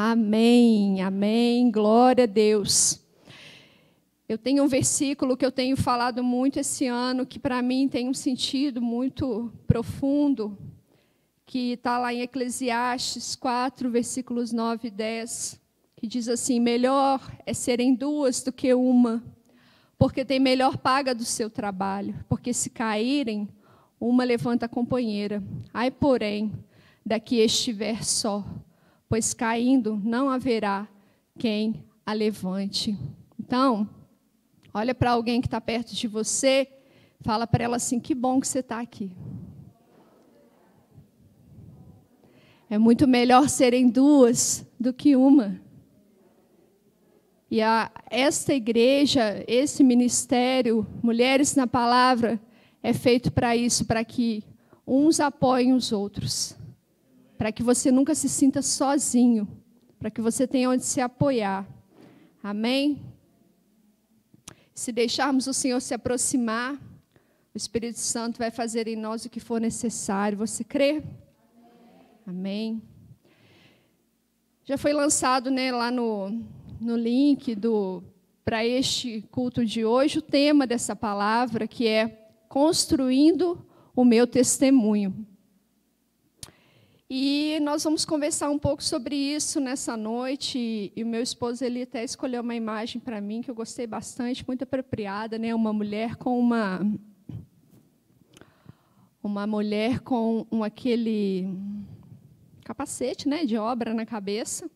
Amém, 0.00 1.02
amém, 1.02 1.72
glória 1.72 2.22
a 2.22 2.26
Deus. 2.28 3.04
Eu 4.28 4.38
tenho 4.38 4.62
um 4.62 4.68
versículo 4.68 5.36
que 5.36 5.44
eu 5.44 5.50
tenho 5.50 5.76
falado 5.76 6.22
muito 6.22 6.60
esse 6.60 6.86
ano, 6.86 7.26
que 7.26 7.36
para 7.36 7.60
mim 7.60 7.88
tem 7.88 8.08
um 8.08 8.14
sentido 8.14 8.80
muito 8.80 9.52
profundo, 9.66 10.56
que 11.44 11.72
está 11.72 11.98
lá 11.98 12.14
em 12.14 12.20
Eclesiastes 12.20 13.34
4, 13.34 13.90
versículos 13.90 14.52
9 14.52 14.86
e 14.86 14.90
10, 14.92 15.60
que 15.96 16.06
diz 16.06 16.28
assim: 16.28 16.60
Melhor 16.60 17.20
é 17.44 17.52
serem 17.52 17.92
duas 17.92 18.40
do 18.40 18.52
que 18.52 18.72
uma, 18.72 19.20
porque 19.98 20.24
tem 20.24 20.38
melhor 20.38 20.76
paga 20.78 21.12
do 21.12 21.24
seu 21.24 21.50
trabalho, 21.50 22.24
porque 22.28 22.54
se 22.54 22.70
caírem, 22.70 23.48
uma 23.98 24.22
levanta 24.22 24.66
a 24.66 24.68
companheira. 24.68 25.42
Ai, 25.74 25.90
porém, 25.90 26.52
daqui 27.04 27.40
estiver 27.40 28.04
só, 28.04 28.44
pois 29.08 29.32
caindo 29.32 30.00
não 30.04 30.28
haverá 30.28 30.86
quem 31.38 31.82
a 32.04 32.12
levante. 32.12 32.98
Então, 33.38 33.88
olha 34.74 34.94
para 34.94 35.12
alguém 35.12 35.40
que 35.40 35.46
está 35.46 35.60
perto 35.60 35.94
de 35.94 36.06
você, 36.06 36.68
fala 37.20 37.46
para 37.46 37.64
ela 37.64 37.76
assim: 37.76 37.98
que 37.98 38.14
bom 38.14 38.40
que 38.40 38.46
você 38.46 38.58
está 38.58 38.80
aqui. 38.80 39.10
É 42.68 42.76
muito 42.76 43.08
melhor 43.08 43.48
serem 43.48 43.88
duas 43.88 44.66
do 44.78 44.92
que 44.92 45.16
uma. 45.16 45.58
E 47.50 47.62
a, 47.62 47.90
esta 48.10 48.52
igreja, 48.52 49.42
esse 49.48 49.82
ministério, 49.82 50.86
Mulheres 51.02 51.56
na 51.56 51.66
Palavra, 51.66 52.38
é 52.82 52.92
feito 52.92 53.32
para 53.32 53.56
isso, 53.56 53.86
para 53.86 54.04
que 54.04 54.44
uns 54.86 55.18
apoiem 55.18 55.72
os 55.72 55.92
outros 55.92 56.57
para 57.38 57.52
que 57.52 57.62
você 57.62 57.92
nunca 57.92 58.16
se 58.16 58.28
sinta 58.28 58.60
sozinho, 58.60 59.46
para 59.96 60.10
que 60.10 60.20
você 60.20 60.46
tenha 60.46 60.68
onde 60.68 60.84
se 60.84 61.00
apoiar. 61.00 61.66
Amém? 62.42 63.00
Se 64.74 64.90
deixarmos 64.90 65.46
o 65.46 65.54
Senhor 65.54 65.80
se 65.80 65.94
aproximar, 65.94 66.74
o 66.74 67.56
Espírito 67.56 68.00
Santo 68.00 68.38
vai 68.38 68.50
fazer 68.50 68.88
em 68.88 68.96
nós 68.96 69.24
o 69.24 69.30
que 69.30 69.40
for 69.40 69.60
necessário. 69.60 70.36
Você 70.38 70.64
crê? 70.64 71.02
Amém. 72.26 72.82
Já 74.64 74.76
foi 74.76 74.92
lançado 74.92 75.50
né, 75.50 75.72
lá 75.72 75.90
no, 75.90 76.42
no 76.80 76.96
link 76.96 77.54
do 77.54 78.02
para 78.44 78.64
este 78.64 79.22
culto 79.30 79.64
de 79.64 79.84
hoje 79.84 80.18
o 80.18 80.22
tema 80.22 80.66
dessa 80.66 80.96
palavra, 80.96 81.68
que 81.68 81.86
é 81.86 82.30
construindo 82.48 83.64
o 83.94 84.04
meu 84.04 84.26
testemunho. 84.26 85.26
E 87.10 87.58
nós 87.62 87.84
vamos 87.84 88.04
conversar 88.04 88.50
um 88.50 88.58
pouco 88.58 88.84
sobre 88.84 89.16
isso 89.16 89.58
nessa 89.60 89.96
noite. 89.96 90.92
E 90.94 91.02
o 91.02 91.06
meu 91.06 91.22
esposo 91.22 91.64
ele 91.64 91.82
até 91.82 92.04
escolheu 92.04 92.42
uma 92.42 92.54
imagem 92.54 93.00
para 93.00 93.18
mim 93.18 93.40
que 93.40 93.50
eu 93.50 93.54
gostei 93.54 93.86
bastante, 93.86 94.46
muito 94.46 94.64
apropriada, 94.64 95.38
né? 95.38 95.54
Uma 95.54 95.72
mulher 95.72 96.16
com 96.16 96.38
uma 96.38 96.80
uma 99.22 99.46
mulher 99.46 100.00
com 100.00 100.46
um, 100.50 100.62
aquele 100.62 101.48
capacete, 102.62 103.28
né, 103.28 103.44
de 103.44 103.56
obra 103.56 103.92
na 103.92 104.06
cabeça. 104.06 104.70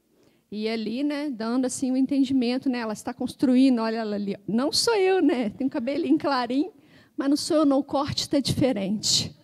E 0.50 0.69
ali, 0.69 1.02
né, 1.02 1.30
dando 1.30 1.67
assim 1.67 1.91
o 1.91 1.94
um 1.94 1.96
entendimento, 1.96 2.69
né, 2.69 2.78
ela 2.78 2.92
está 2.92 3.14
construindo, 3.14 3.80
olha 3.80 3.96
ela 3.96 4.17
ali. 4.17 4.36
Não 4.46 4.72
sou 4.72 4.94
eu, 4.94 5.22
né? 5.22 5.50
Tem 5.50 5.67
um 5.67 5.70
cabelinho 5.70 6.19
clarinho, 6.19 6.72
mas 7.17 7.28
não 7.28 7.36
sou 7.36 7.58
eu, 7.58 7.64
não, 7.64 7.78
o 7.78 7.84
corte 7.84 8.20
está 8.20 8.41
diferente. 8.41 9.34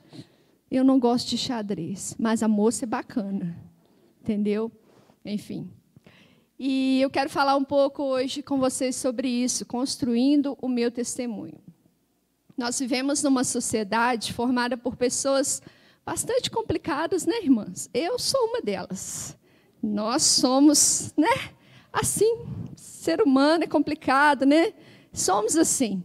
Eu 0.71 0.85
não 0.85 0.99
gosto 0.99 1.29
de 1.29 1.39
xadrez, 1.39 2.15
mas 2.19 2.43
a 2.43 2.49
moça 2.49 2.85
é 2.85 2.87
bacana. 2.87 3.57
Entendeu? 4.21 4.71
Enfim. 5.25 5.71
E 6.59 7.01
eu 7.01 7.09
quero 7.09 7.31
falar 7.31 7.57
um 7.57 7.65
pouco 7.65 8.03
hoje 8.03 8.43
com 8.43 8.59
vocês 8.59 8.97
sobre 8.97 9.29
isso, 9.29 9.65
construindo 9.65 10.59
o 10.61 10.69
meu 10.69 10.91
testemunho. 10.91 11.59
Nós 12.57 12.79
vivemos 12.79 13.23
numa 13.23 13.45
sociedade 13.45 14.33
formada 14.33 14.77
por 14.77 14.97
pessoas 14.97 15.63
bastante 16.05 16.51
complicadas, 16.51 17.25
né, 17.25 17.37
irmãs? 17.43 17.89
Eu 17.95 18.19
sou 18.19 18.47
uma 18.47 18.61
delas. 18.61 19.39
Nós 19.81 20.25
somos, 20.25 21.13
né? 21.17 21.53
Assim, 21.93 22.45
ser 22.75 23.23
humano 23.23 23.65
é 23.65 23.67
complicado, 23.67 24.45
né? 24.45 24.75
Somos 25.13 25.57
assim. 25.57 26.03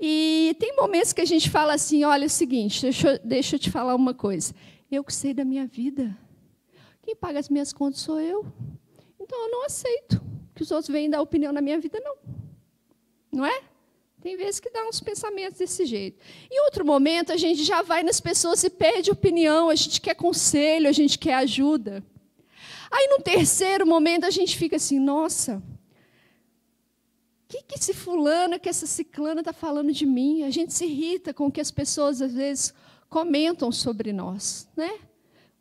E 0.00 0.56
tem 0.58 0.74
momentos 0.74 1.12
que 1.12 1.20
a 1.20 1.26
gente 1.26 1.50
fala 1.50 1.74
assim: 1.74 2.04
olha, 2.04 2.24
é 2.24 2.26
o 2.26 2.30
seguinte, 2.30 2.80
deixa, 2.80 3.20
deixa 3.22 3.56
eu 3.56 3.60
te 3.60 3.70
falar 3.70 3.94
uma 3.94 4.14
coisa. 4.14 4.54
Eu 4.90 5.04
que 5.04 5.12
sei 5.12 5.34
da 5.34 5.44
minha 5.44 5.66
vida. 5.66 6.16
Quem 7.02 7.14
paga 7.14 7.38
as 7.38 7.48
minhas 7.48 7.72
contas 7.72 8.00
sou 8.00 8.18
eu. 8.18 8.46
Então 9.20 9.38
eu 9.38 9.50
não 9.50 9.66
aceito 9.66 10.20
que 10.54 10.62
os 10.62 10.70
outros 10.70 10.88
venham 10.88 11.10
dar 11.10 11.20
opinião 11.20 11.52
na 11.52 11.60
minha 11.60 11.78
vida, 11.78 12.00
não. 12.00 12.16
Não 13.30 13.46
é? 13.46 13.62
Tem 14.20 14.36
vezes 14.36 14.60
que 14.60 14.70
dá 14.70 14.86
uns 14.86 15.00
pensamentos 15.00 15.58
desse 15.58 15.86
jeito. 15.86 16.18
Em 16.50 16.60
outro 16.64 16.84
momento, 16.84 17.32
a 17.32 17.36
gente 17.36 17.64
já 17.64 17.80
vai 17.82 18.02
nas 18.02 18.20
pessoas 18.20 18.62
e 18.64 18.68
pede 18.68 19.10
opinião, 19.10 19.70
a 19.70 19.74
gente 19.74 20.00
quer 20.00 20.14
conselho, 20.14 20.88
a 20.88 20.92
gente 20.92 21.18
quer 21.18 21.34
ajuda. 21.34 22.04
Aí, 22.90 23.06
no 23.08 23.22
terceiro 23.22 23.86
momento, 23.86 24.24
a 24.24 24.30
gente 24.30 24.56
fica 24.56 24.76
assim: 24.76 24.98
nossa, 24.98 25.62
que, 27.50 27.62
que 27.64 27.74
esse 27.74 27.92
fulano, 27.92 28.60
que 28.60 28.68
essa 28.68 28.86
ciclana 28.86 29.40
está 29.40 29.52
falando 29.52 29.92
de 29.92 30.06
mim? 30.06 30.44
A 30.44 30.50
gente 30.50 30.72
se 30.72 30.84
irrita 30.84 31.34
com 31.34 31.48
o 31.48 31.50
que 31.50 31.60
as 31.60 31.70
pessoas, 31.70 32.22
às 32.22 32.32
vezes, 32.32 32.72
comentam 33.08 33.72
sobre 33.72 34.12
nós. 34.12 34.68
Né? 34.76 35.00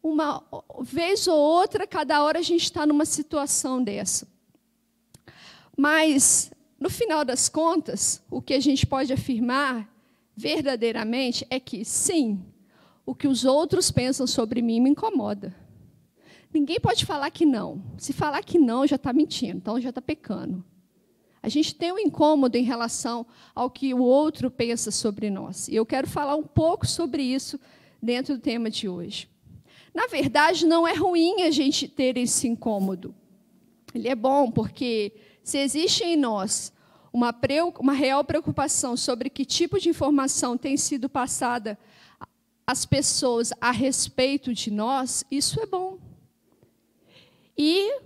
Uma 0.02 0.44
vez 0.82 1.28
ou 1.28 1.36
outra, 1.36 1.88
cada 1.88 2.24
hora 2.24 2.38
a 2.38 2.44
gente 2.44 2.64
está 2.64 2.86
numa 2.86 3.06
situação 3.06 3.84
dessa. 3.84 4.28
Mas, 5.76 6.52
no 6.80 6.92
final 6.92 7.26
das 7.26 7.50
contas, 7.50 8.22
o 8.30 8.40
que 8.40 8.54
a 8.54 8.60
gente 8.60 8.86
pode 8.86 9.12
afirmar 9.12 9.92
verdadeiramente 10.38 11.46
é 11.50 11.60
que, 11.60 11.84
sim, 11.84 12.46
o 13.04 13.16
que 13.16 13.28
os 13.28 13.46
outros 13.46 13.90
pensam 13.90 14.28
sobre 14.28 14.62
mim 14.62 14.80
me 14.80 14.92
incomoda. 14.92 15.56
Ninguém 16.54 16.80
pode 16.80 17.04
falar 17.04 17.32
que 17.32 17.48
não. 17.48 17.82
Se 17.98 18.14
falar 18.14 18.44
que 18.44 18.60
não, 18.60 18.86
já 18.86 18.96
está 18.96 19.12
mentindo, 19.12 19.58
então 19.58 19.82
já 19.82 19.90
está 19.90 20.02
pecando. 20.02 20.64
A 21.42 21.48
gente 21.48 21.74
tem 21.74 21.92
um 21.92 22.00
incômodo 22.00 22.58
em 22.58 22.64
relação 22.64 23.26
ao 23.56 23.70
que 23.70 23.94
o 23.94 24.02
outro 24.02 24.52
pensa 24.52 24.92
sobre 24.92 25.30
nós. 25.30 25.68
E 25.68 25.76
eu 25.76 25.86
quero 25.86 26.08
falar 26.08 26.36
um 26.36 26.44
pouco 26.44 26.86
sobre 26.86 27.24
isso 27.24 27.60
dentro 28.02 28.36
do 28.36 28.42
tema 28.42 28.70
de 28.70 28.90
hoje. 28.90 29.30
Na 29.94 30.08
verdade, 30.08 30.66
não 30.66 30.88
é 30.88 30.94
ruim 30.94 31.44
a 31.44 31.52
gente 31.52 31.88
ter 31.88 32.18
esse 32.18 32.48
incômodo. 32.48 33.16
Ele 33.94 34.08
é 34.08 34.16
bom 34.16 34.52
porque 34.52 35.14
se 35.44 35.58
existe 35.58 36.04
em 36.04 36.18
nós 36.18 36.74
uma, 37.12 37.34
uma 37.80 37.94
real 37.94 38.24
preocupação 38.24 38.96
sobre 38.96 39.30
que 39.30 39.46
tipo 39.46 39.80
de 39.80 39.90
informação 39.90 40.58
tem 40.58 40.78
sido 40.78 41.10
passada 41.10 41.80
às 42.68 42.86
pessoas 42.86 43.52
a 43.60 43.72
respeito 43.72 44.54
de 44.54 44.70
nós, 44.70 45.24
isso 45.32 45.60
é 45.60 45.66
bom. 45.66 45.98
E 47.58 48.00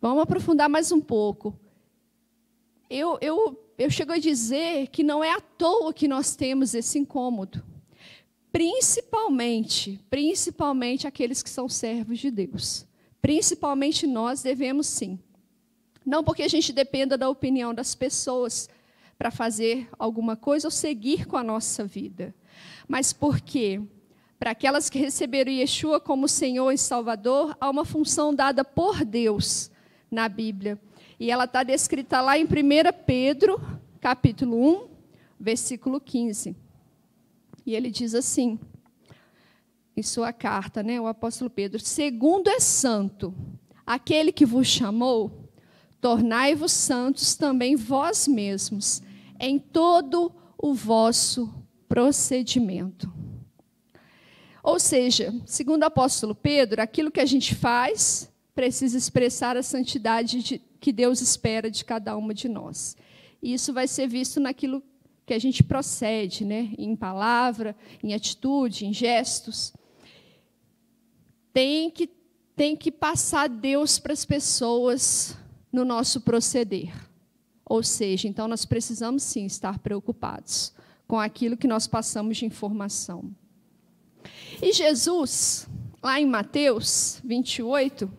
vamos 0.00 0.22
aprofundar 0.22 0.68
mais 0.68 0.92
um 0.92 1.00
pouco 1.00 1.58
eu, 2.88 3.18
eu, 3.20 3.72
eu 3.78 3.90
chego 3.90 4.12
a 4.12 4.18
dizer 4.18 4.88
que 4.88 5.02
não 5.02 5.22
é 5.22 5.32
à 5.32 5.40
toa 5.40 5.92
que 5.92 6.08
nós 6.08 6.36
temos 6.36 6.74
esse 6.74 6.98
incômodo. 6.98 7.62
Principalmente, 8.52 10.00
principalmente 10.08 11.06
aqueles 11.06 11.42
que 11.42 11.50
são 11.50 11.68
servos 11.68 12.18
de 12.18 12.30
Deus. 12.30 12.86
Principalmente 13.20 14.06
nós 14.06 14.42
devemos 14.42 14.86
sim. 14.86 15.18
Não 16.04 16.22
porque 16.22 16.42
a 16.42 16.48
gente 16.48 16.72
dependa 16.72 17.18
da 17.18 17.28
opinião 17.28 17.74
das 17.74 17.94
pessoas 17.94 18.68
para 19.18 19.30
fazer 19.30 19.88
alguma 19.98 20.36
coisa 20.36 20.68
ou 20.68 20.70
seguir 20.70 21.26
com 21.26 21.36
a 21.36 21.42
nossa 21.42 21.84
vida, 21.84 22.34
mas 22.86 23.12
porque 23.12 23.80
para 24.38 24.50
aquelas 24.50 24.90
que 24.90 24.98
receberam 24.98 25.50
Yeshua 25.50 25.98
como 25.98 26.28
Senhor 26.28 26.70
e 26.70 26.78
Salvador, 26.78 27.56
há 27.60 27.70
uma 27.70 27.84
função 27.84 28.34
dada 28.34 28.64
por 28.64 29.04
Deus 29.04 29.70
na 30.10 30.28
Bíblia, 30.28 30.78
e 31.18 31.30
ela 31.30 31.44
está 31.44 31.62
descrita 31.62 32.20
lá 32.20 32.38
em 32.38 32.44
1 32.44 32.48
Pedro, 33.06 33.60
capítulo 34.00 34.84
1, 34.84 34.88
versículo 35.40 36.00
15. 36.00 36.54
E 37.64 37.74
ele 37.74 37.90
diz 37.90 38.14
assim, 38.14 38.58
em 39.96 40.02
sua 40.02 40.32
carta, 40.32 40.82
né, 40.82 41.00
o 41.00 41.06
apóstolo 41.06 41.48
Pedro: 41.48 41.80
Segundo 41.80 42.48
é 42.48 42.60
santo, 42.60 43.34
aquele 43.86 44.30
que 44.30 44.44
vos 44.44 44.66
chamou, 44.66 45.50
tornai-vos 46.00 46.72
santos 46.72 47.34
também 47.34 47.76
vós 47.76 48.28
mesmos, 48.28 49.02
em 49.40 49.58
todo 49.58 50.32
o 50.58 50.74
vosso 50.74 51.52
procedimento. 51.88 53.10
Ou 54.62 54.78
seja, 54.78 55.34
segundo 55.46 55.82
o 55.84 55.86
apóstolo 55.86 56.34
Pedro, 56.34 56.82
aquilo 56.82 57.10
que 57.10 57.20
a 57.20 57.26
gente 57.26 57.54
faz 57.54 58.30
precisa 58.54 58.98
expressar 58.98 59.56
a 59.56 59.62
santidade 59.62 60.42
de, 60.42 60.60
que 60.80 60.92
Deus 60.92 61.20
espera 61.20 61.70
de 61.70 61.84
cada 61.84 62.16
uma 62.16 62.32
de 62.32 62.48
nós. 62.48 62.96
E 63.42 63.54
isso 63.54 63.72
vai 63.72 63.86
ser 63.86 64.06
visto 64.06 64.40
naquilo 64.40 64.82
que 65.24 65.34
a 65.34 65.38
gente 65.38 65.62
procede, 65.62 66.44
né? 66.44 66.72
em 66.78 66.94
palavra, 66.94 67.76
em 68.02 68.14
atitude, 68.14 68.86
em 68.86 68.92
gestos. 68.92 69.72
Tem 71.52 71.90
que 71.90 72.08
tem 72.54 72.74
que 72.74 72.90
passar 72.90 73.50
Deus 73.50 73.98
para 73.98 74.14
as 74.14 74.24
pessoas 74.24 75.36
no 75.70 75.84
nosso 75.84 76.22
proceder. 76.22 76.90
Ou 77.66 77.82
seja, 77.82 78.26
então 78.26 78.48
nós 78.48 78.64
precisamos 78.64 79.22
sim 79.22 79.44
estar 79.44 79.78
preocupados 79.78 80.72
com 81.06 81.20
aquilo 81.20 81.56
que 81.56 81.68
nós 81.68 81.86
passamos 81.86 82.38
de 82.38 82.46
informação. 82.46 83.30
E 84.62 84.72
Jesus, 84.72 85.68
lá 86.02 86.18
em 86.18 86.26
Mateus 86.26 87.20
28, 87.22 88.10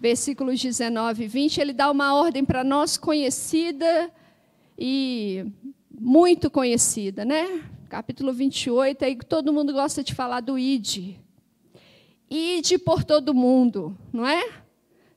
versículos 0.00 0.60
19 0.60 1.24
e 1.24 1.28
20, 1.28 1.60
ele 1.60 1.72
dá 1.72 1.90
uma 1.90 2.14
ordem 2.14 2.44
para 2.44 2.62
nós 2.62 2.96
conhecida 2.96 4.10
e 4.78 5.46
muito 5.90 6.50
conhecida, 6.50 7.24
né? 7.24 7.62
Capítulo 7.88 8.32
28, 8.32 9.04
aí 9.04 9.16
todo 9.16 9.52
mundo 9.52 9.72
gosta 9.72 10.02
de 10.02 10.14
falar 10.14 10.40
do 10.40 10.58
id. 10.58 11.16
Ide 12.28 12.78
por 12.78 13.04
todo 13.04 13.32
mundo, 13.32 13.96
não 14.12 14.26
é? 14.26 14.48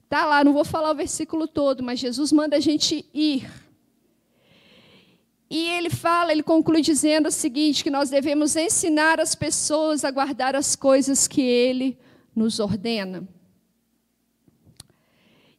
Tá 0.08 0.26
lá, 0.26 0.44
não 0.44 0.54
vou 0.54 0.66
falar 0.66 0.92
o 0.92 0.96
versículo 0.96 1.48
todo, 1.48 1.84
mas 1.84 2.00
Jesus 2.00 2.32
manda 2.32 2.56
a 2.56 2.60
gente 2.60 3.06
ir. 3.14 3.50
E 5.50 5.68
ele 5.70 5.90
fala, 5.90 6.32
ele 6.32 6.44
conclui 6.44 6.82
dizendo 6.82 7.28
o 7.28 7.32
seguinte: 7.32 7.84
que 7.84 7.90
nós 7.90 8.10
devemos 8.10 8.56
ensinar 8.56 9.20
as 9.20 9.34
pessoas 9.34 10.06
a 10.06 10.12
guardar 10.12 10.56
as 10.56 10.76
coisas 10.76 11.28
que 11.28 11.42
ele 11.42 11.98
nos 12.36 12.60
ordena. 12.60 13.28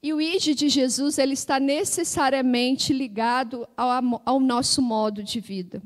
E 0.03 0.15
o 0.15 0.21
id 0.21 0.55
de 0.55 0.69
Jesus 0.69 1.19
ele 1.19 1.35
está 1.35 1.61
necessariamente 1.61 2.93
ligado 2.93 3.69
ao, 3.77 4.23
ao 4.25 4.41
nosso 4.41 4.81
modo 4.81 5.23
de 5.23 5.41
vida. 5.41 5.83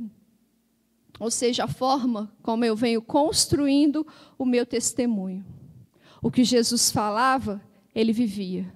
Ou 1.19 1.31
seja, 1.31 1.64
a 1.64 1.69
forma 1.69 2.32
como 2.43 2.64
eu 2.64 2.76
venho 2.76 3.02
construindo 3.02 4.06
o 4.38 4.44
meu 4.44 4.64
testemunho. 4.64 5.44
O 6.22 6.31
que 6.31 6.44
Jesus 6.44 6.90
falava, 6.90 7.61
ele 7.94 8.12
vivia. 8.12 8.72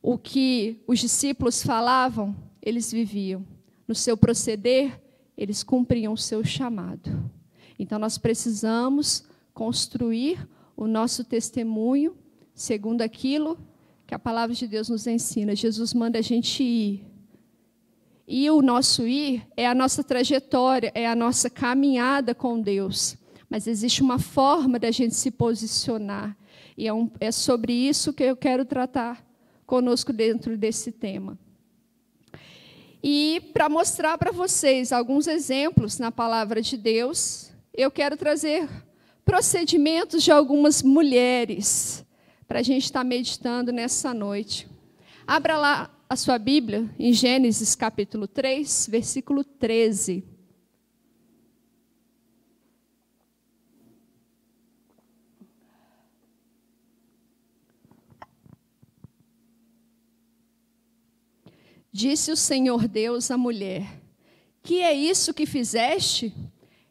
O 0.00 0.16
que 0.16 0.80
os 0.86 0.98
discípulos 0.98 1.62
falavam, 1.62 2.34
eles 2.60 2.90
viviam. 2.90 3.44
No 3.86 3.94
seu 3.94 4.16
proceder, 4.16 5.00
eles 5.36 5.62
cumpriam 5.62 6.12
o 6.12 6.18
seu 6.18 6.44
chamado. 6.44 7.30
Então 7.78 7.98
nós 7.98 8.16
precisamos 8.16 9.24
construir 9.52 10.48
o 10.76 10.86
nosso 10.86 11.24
testemunho 11.24 12.16
segundo 12.54 13.02
aquilo 13.02 13.58
que 14.12 14.16
a 14.16 14.18
palavra 14.18 14.54
de 14.54 14.66
Deus 14.66 14.90
nos 14.90 15.06
ensina. 15.06 15.56
Jesus 15.56 15.94
manda 15.94 16.18
a 16.18 16.22
gente 16.22 16.62
ir. 16.62 17.02
E 18.28 18.50
o 18.50 18.60
nosso 18.60 19.08
ir 19.08 19.42
é 19.56 19.66
a 19.66 19.74
nossa 19.74 20.04
trajetória, 20.04 20.92
é 20.94 21.08
a 21.08 21.16
nossa 21.16 21.48
caminhada 21.48 22.34
com 22.34 22.60
Deus. 22.60 23.16
Mas 23.48 23.66
existe 23.66 24.02
uma 24.02 24.18
forma 24.18 24.78
da 24.78 24.90
gente 24.90 25.14
se 25.14 25.30
posicionar. 25.30 26.36
E 26.76 26.86
é, 26.86 26.92
um, 26.92 27.10
é 27.20 27.32
sobre 27.32 27.72
isso 27.72 28.12
que 28.12 28.22
eu 28.22 28.36
quero 28.36 28.66
tratar 28.66 29.26
conosco 29.64 30.12
dentro 30.12 30.58
desse 30.58 30.92
tema. 30.92 31.38
E 33.02 33.40
para 33.54 33.66
mostrar 33.70 34.18
para 34.18 34.30
vocês 34.30 34.92
alguns 34.92 35.26
exemplos 35.26 35.98
na 35.98 36.12
palavra 36.12 36.60
de 36.60 36.76
Deus, 36.76 37.50
eu 37.72 37.90
quero 37.90 38.14
trazer 38.18 38.68
procedimentos 39.24 40.22
de 40.22 40.30
algumas 40.30 40.82
mulheres 40.82 42.04
para 42.52 42.60
a 42.60 42.62
gente 42.62 42.84
estar 42.84 43.00
tá 43.00 43.04
meditando 43.04 43.72
nessa 43.72 44.12
noite. 44.12 44.68
Abra 45.26 45.56
lá 45.56 45.90
a 46.06 46.14
sua 46.14 46.38
Bíblia 46.38 46.94
em 46.98 47.10
Gênesis 47.10 47.74
capítulo 47.74 48.28
3, 48.28 48.88
versículo 48.90 49.42
13. 49.42 50.22
Disse 61.90 62.30
o 62.30 62.36
Senhor 62.36 62.86
Deus 62.86 63.30
à 63.30 63.38
mulher: 63.38 63.98
Que 64.62 64.82
é 64.82 64.92
isso 64.92 65.32
que 65.32 65.46
fizeste? 65.46 66.34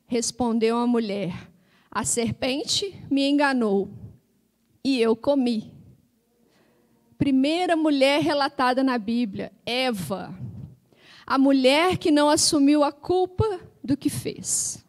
Respondeu 0.07 0.79
a 0.79 0.87
mulher: 0.87 1.51
A 1.91 2.03
serpente 2.03 2.99
me 3.11 3.29
enganou 3.29 4.00
e 4.83 4.99
eu 4.99 5.15
comi. 5.15 5.73
Primeira 7.17 7.75
mulher 7.75 8.21
relatada 8.21 8.83
na 8.83 8.97
Bíblia, 8.97 9.51
Eva. 9.65 10.35
A 11.25 11.37
mulher 11.37 11.97
que 11.97 12.11
não 12.11 12.29
assumiu 12.29 12.83
a 12.83 12.91
culpa 12.91 13.59
do 13.83 13.95
que 13.95 14.09
fez, 14.09 14.83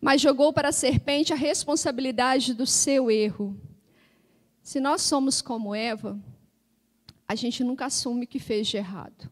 mas 0.00 0.20
jogou 0.20 0.52
para 0.52 0.68
a 0.68 0.72
serpente 0.72 1.32
a 1.32 1.36
responsabilidade 1.36 2.54
do 2.54 2.66
seu 2.66 3.10
erro. 3.10 3.58
Se 4.62 4.80
nós 4.80 5.02
somos 5.02 5.40
como 5.40 5.74
Eva, 5.74 6.18
a 7.26 7.34
gente 7.34 7.62
nunca 7.62 7.86
assume 7.86 8.24
o 8.24 8.28
que 8.28 8.38
fez 8.38 8.66
de 8.66 8.76
errado. 8.76 9.30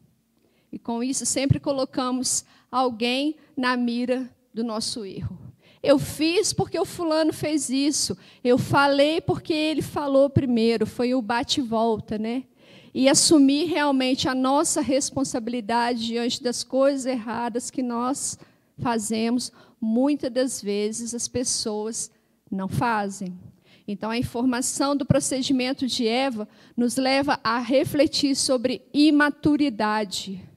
E 0.71 0.79
com 0.79 1.03
isso 1.03 1.27
sempre 1.27 1.59
colocamos 1.59 2.45
alguém 2.71 3.37
na 3.57 3.77
mira 3.77 4.33
do 4.53 4.63
nosso 4.63 5.05
erro. 5.05 5.48
Eu 5.83 5.99
fiz 5.99 6.53
porque 6.53 6.79
o 6.79 6.85
fulano 6.85 7.33
fez 7.33 7.71
isso. 7.71 8.17
Eu 8.43 8.59
falei 8.59 9.21
porque 9.21 9.53
ele 9.53 9.83
falou 9.83 10.29
primeiro. 10.29 10.87
Foi 10.87 11.15
o 11.15 11.23
bate-volta, 11.23 12.19
né? 12.19 12.45
E 12.93 13.09
assumir 13.09 13.67
realmente 13.67 14.29
a 14.29 14.35
nossa 14.35 14.81
responsabilidade 14.81 16.07
diante 16.07 16.43
das 16.43 16.65
coisas 16.65 17.07
erradas 17.07 17.71
que 17.71 17.83
nós 17.83 18.39
fazemos, 18.79 19.53
muitas 19.81 20.33
das 20.33 20.63
vezes 20.63 21.15
as 21.15 21.29
pessoas 21.29 22.11
não 22.51 22.69
fazem. 22.69 23.39
Então, 23.87 24.11
a 24.11 24.19
informação 24.19 24.95
do 24.95 25.07
procedimento 25.07 25.87
de 25.87 26.07
Eva 26.07 26.49
nos 26.77 26.97
leva 26.97 27.41
a 27.43 27.59
refletir 27.59 28.35
sobre 28.37 28.83
imaturidade. 28.93 30.48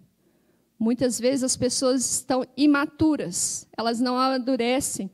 Muitas 0.83 1.19
vezes 1.19 1.43
as 1.43 1.55
pessoas 1.55 2.11
estão 2.11 2.43
imaturas, 2.57 3.67
elas 3.77 3.99
não 3.99 4.17
amadurecem, 4.17 5.11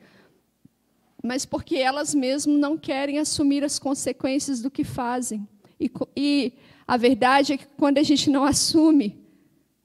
mas 1.21 1.45
porque 1.45 1.75
elas 1.75 2.15
mesmas 2.15 2.57
não 2.57 2.77
querem 2.77 3.19
assumir 3.19 3.65
as 3.65 3.77
consequências 3.77 4.61
do 4.61 4.71
que 4.71 4.85
fazem. 4.85 5.45
E, 5.77 5.91
e 6.15 6.53
a 6.87 6.95
verdade 6.95 7.51
é 7.51 7.57
que 7.57 7.67
quando 7.67 7.97
a 7.97 8.03
gente 8.03 8.29
não 8.29 8.45
assume 8.45 9.21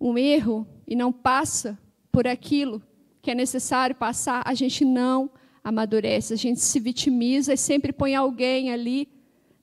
um 0.01 0.17
erro 0.17 0.65
e 0.87 0.95
não 0.95 1.13
passa 1.13 1.77
por 2.13 2.29
aquilo 2.29 2.81
que 3.21 3.33
é 3.33 3.35
necessário 3.35 3.97
passar, 3.97 4.41
a 4.47 4.55
gente 4.55 4.85
não 4.85 5.29
amadurece, 5.65 6.33
a 6.33 6.37
gente 6.37 6.61
se 6.61 6.79
vitimiza 6.79 7.55
e 7.55 7.59
sempre 7.59 7.93
põe 7.93 8.15
alguém 8.15 8.71
ali 8.71 9.09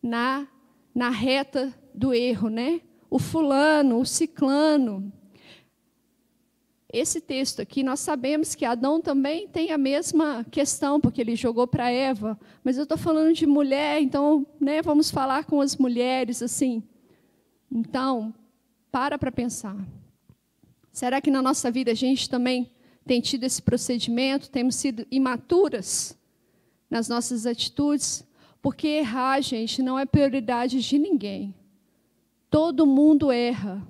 na, 0.03 0.45
na 0.93 1.09
reta 1.11 1.73
do 1.95 2.13
erro, 2.13 2.49
né? 2.49 2.81
O 3.09 3.19
fulano, 3.19 4.01
o 4.01 4.05
ciclano, 4.05 5.13
esse 6.91 7.21
texto 7.21 7.61
aqui, 7.61 7.83
nós 7.83 7.99
sabemos 7.99 8.55
que 8.55 8.65
Adão 8.65 8.99
também 8.99 9.47
tem 9.47 9.71
a 9.71 9.77
mesma 9.77 10.43
questão, 10.49 10.99
porque 10.99 11.21
ele 11.21 11.35
jogou 11.35 11.67
para 11.67 11.91
Eva, 11.91 12.39
mas 12.63 12.77
eu 12.77 12.83
estou 12.83 12.97
falando 12.97 13.33
de 13.33 13.45
mulher, 13.45 14.01
então 14.01 14.45
né, 14.59 14.81
vamos 14.81 15.11
falar 15.11 15.45
com 15.45 15.61
as 15.61 15.77
mulheres 15.77 16.41
assim. 16.41 16.81
Então, 17.71 18.33
para 18.91 19.19
para 19.19 19.31
pensar. 19.31 19.77
Será 20.91 21.21
que 21.21 21.29
na 21.29 21.43
nossa 21.43 21.69
vida 21.69 21.91
a 21.91 21.95
gente 21.95 22.27
também 22.27 22.71
tem 23.05 23.21
tido 23.21 23.43
esse 23.43 23.61
procedimento, 23.61 24.49
temos 24.49 24.75
sido 24.75 25.05
imaturas 25.11 26.17
nas 26.89 27.07
nossas 27.07 27.45
atitudes? 27.45 28.27
Porque 28.63 28.87
errar, 28.87 29.39
gente, 29.41 29.83
não 29.83 29.97
é 29.97 30.07
prioridade 30.07 30.81
de 30.81 30.97
ninguém. 30.97 31.53
Todo 32.49 32.87
mundo 32.87 33.31
erra 33.31 33.85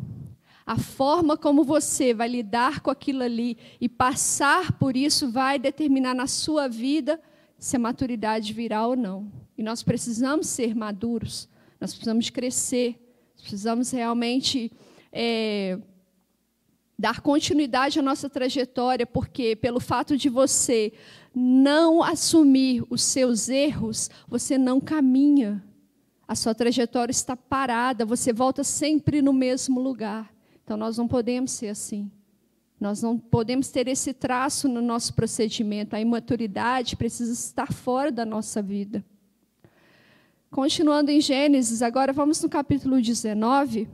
a 0.70 0.78
forma 0.78 1.36
como 1.36 1.64
você 1.64 2.14
vai 2.14 2.28
lidar 2.28 2.82
com 2.82 2.92
aquilo 2.92 3.24
ali 3.24 3.58
e 3.82 3.90
passar 3.90 4.72
por 4.74 4.96
isso 4.96 5.32
vai 5.32 5.58
determinar 5.58 6.14
na 6.14 6.28
sua 6.28 6.68
vida 6.68 7.20
se 7.58 7.76
a 7.76 7.80
maturidade 7.80 8.54
virá 8.54 8.86
ou 8.86 8.96
não. 8.96 9.32
E 9.58 9.64
nós 9.64 9.82
precisamos 9.82 10.46
ser 10.46 10.76
maduros, 10.76 11.50
nós 11.82 11.92
precisamos 11.92 12.30
crescer, 12.30 13.04
precisamos 13.36 13.90
realmente 13.90 14.72
é, 15.12 15.80
dar 17.00 17.20
continuidade 17.20 17.98
à 17.98 18.04
nossa 18.04 18.30
trajetória, 18.30 19.08
porque 19.08 19.56
pelo 19.56 19.80
fato 19.80 20.16
de 20.16 20.30
você 20.30 20.94
não 21.34 22.04
assumir 22.04 22.84
os 22.92 23.02
seus 23.02 23.50
erros, 23.50 24.08
você 24.28 24.56
não 24.56 24.80
caminha. 24.80 25.64
A 26.28 26.36
sua 26.36 26.54
trajetória 26.54 27.10
está 27.12 27.36
parada, 27.36 28.06
você 28.06 28.32
volta 28.32 28.64
sempre 28.64 29.20
no 29.20 29.34
mesmo 29.34 29.82
lugar. 29.82 30.32
Então, 30.70 30.78
nós 30.78 31.00
não 31.00 31.08
podemos 31.08 31.50
ser 31.50 31.70
assim. 31.70 32.12
Nós 32.80 33.02
não 33.02 33.18
podemos 33.18 33.70
ter 33.70 33.88
esse 33.88 34.14
traço 34.14 34.68
no 34.68 34.84
nosso 34.84 35.16
procedimento. 35.16 35.96
A 35.96 36.00
imaturidade 36.00 36.96
precisa 36.96 37.34
estar 37.34 37.74
fora 37.74 38.12
da 38.12 38.24
nossa 38.24 38.62
vida. 38.62 39.04
Continuando 40.52 41.10
em 41.10 41.20
Gênesis, 41.20 41.82
agora 41.82 42.14
vamos 42.14 42.40
no 42.44 42.48
capítulo 42.48 43.02
19. 43.02 43.90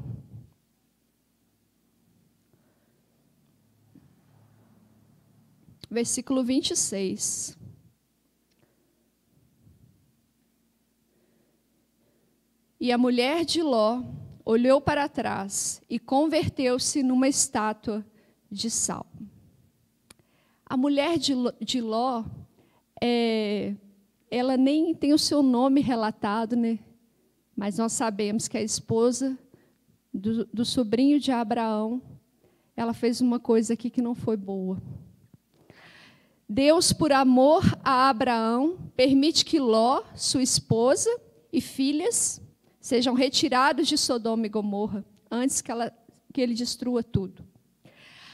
Versículo 5.90 6.44
26. 6.44 7.58
E 12.82 12.92
a 12.92 12.98
mulher 12.98 13.46
de 13.46 13.64
Ló 13.64 14.04
olhou 14.46 14.80
para 14.80 15.10
trás 15.10 15.82
e 15.90 15.98
converteu-se 15.98 17.02
numa 17.02 17.28
estátua 17.28 18.06
de 18.50 18.70
sal. 18.70 19.08
A 20.66 20.78
mulher 20.78 21.18
de 21.18 21.82
Ló, 21.82 22.24
é, 23.02 23.74
ela 24.30 24.56
nem 24.56 24.94
tem 24.94 25.14
o 25.14 25.18
seu 25.18 25.42
nome 25.42 25.82
relatado, 25.82 26.56
né? 26.56 26.80
mas 27.56 27.78
nós 27.78 27.94
sabemos 27.94 28.48
que 28.48 28.58
a 28.58 28.62
esposa 28.62 29.38
do, 30.14 30.46
do 30.46 30.66
sobrinho 30.66 31.20
de 31.20 31.32
Abraão, 31.32 32.02
ela 32.76 32.94
fez 32.94 33.22
uma 33.22 33.40
coisa 33.40 33.74
aqui 33.74 33.90
que 33.90 34.02
não 34.02 34.14
foi 34.14 34.36
boa. 34.36 34.82
Deus, 36.48 36.92
por 36.92 37.12
amor 37.12 37.64
a 37.84 38.10
Abraão, 38.10 38.78
permite 38.96 39.46
que 39.46 39.60
Ló, 39.60 40.04
sua 40.14 40.44
esposa 40.44 41.10
e 41.52 41.62
filhas 41.62 42.42
sejam 42.86 43.16
retirados 43.16 43.88
de 43.88 43.98
Sodoma 43.98 44.46
e 44.46 44.50
Gomorra 44.50 45.04
antes 45.32 45.60
que, 45.60 45.72
ela, 45.72 45.92
que 46.32 46.40
ele 46.40 46.54
destrua 46.54 47.02
tudo. 47.02 47.44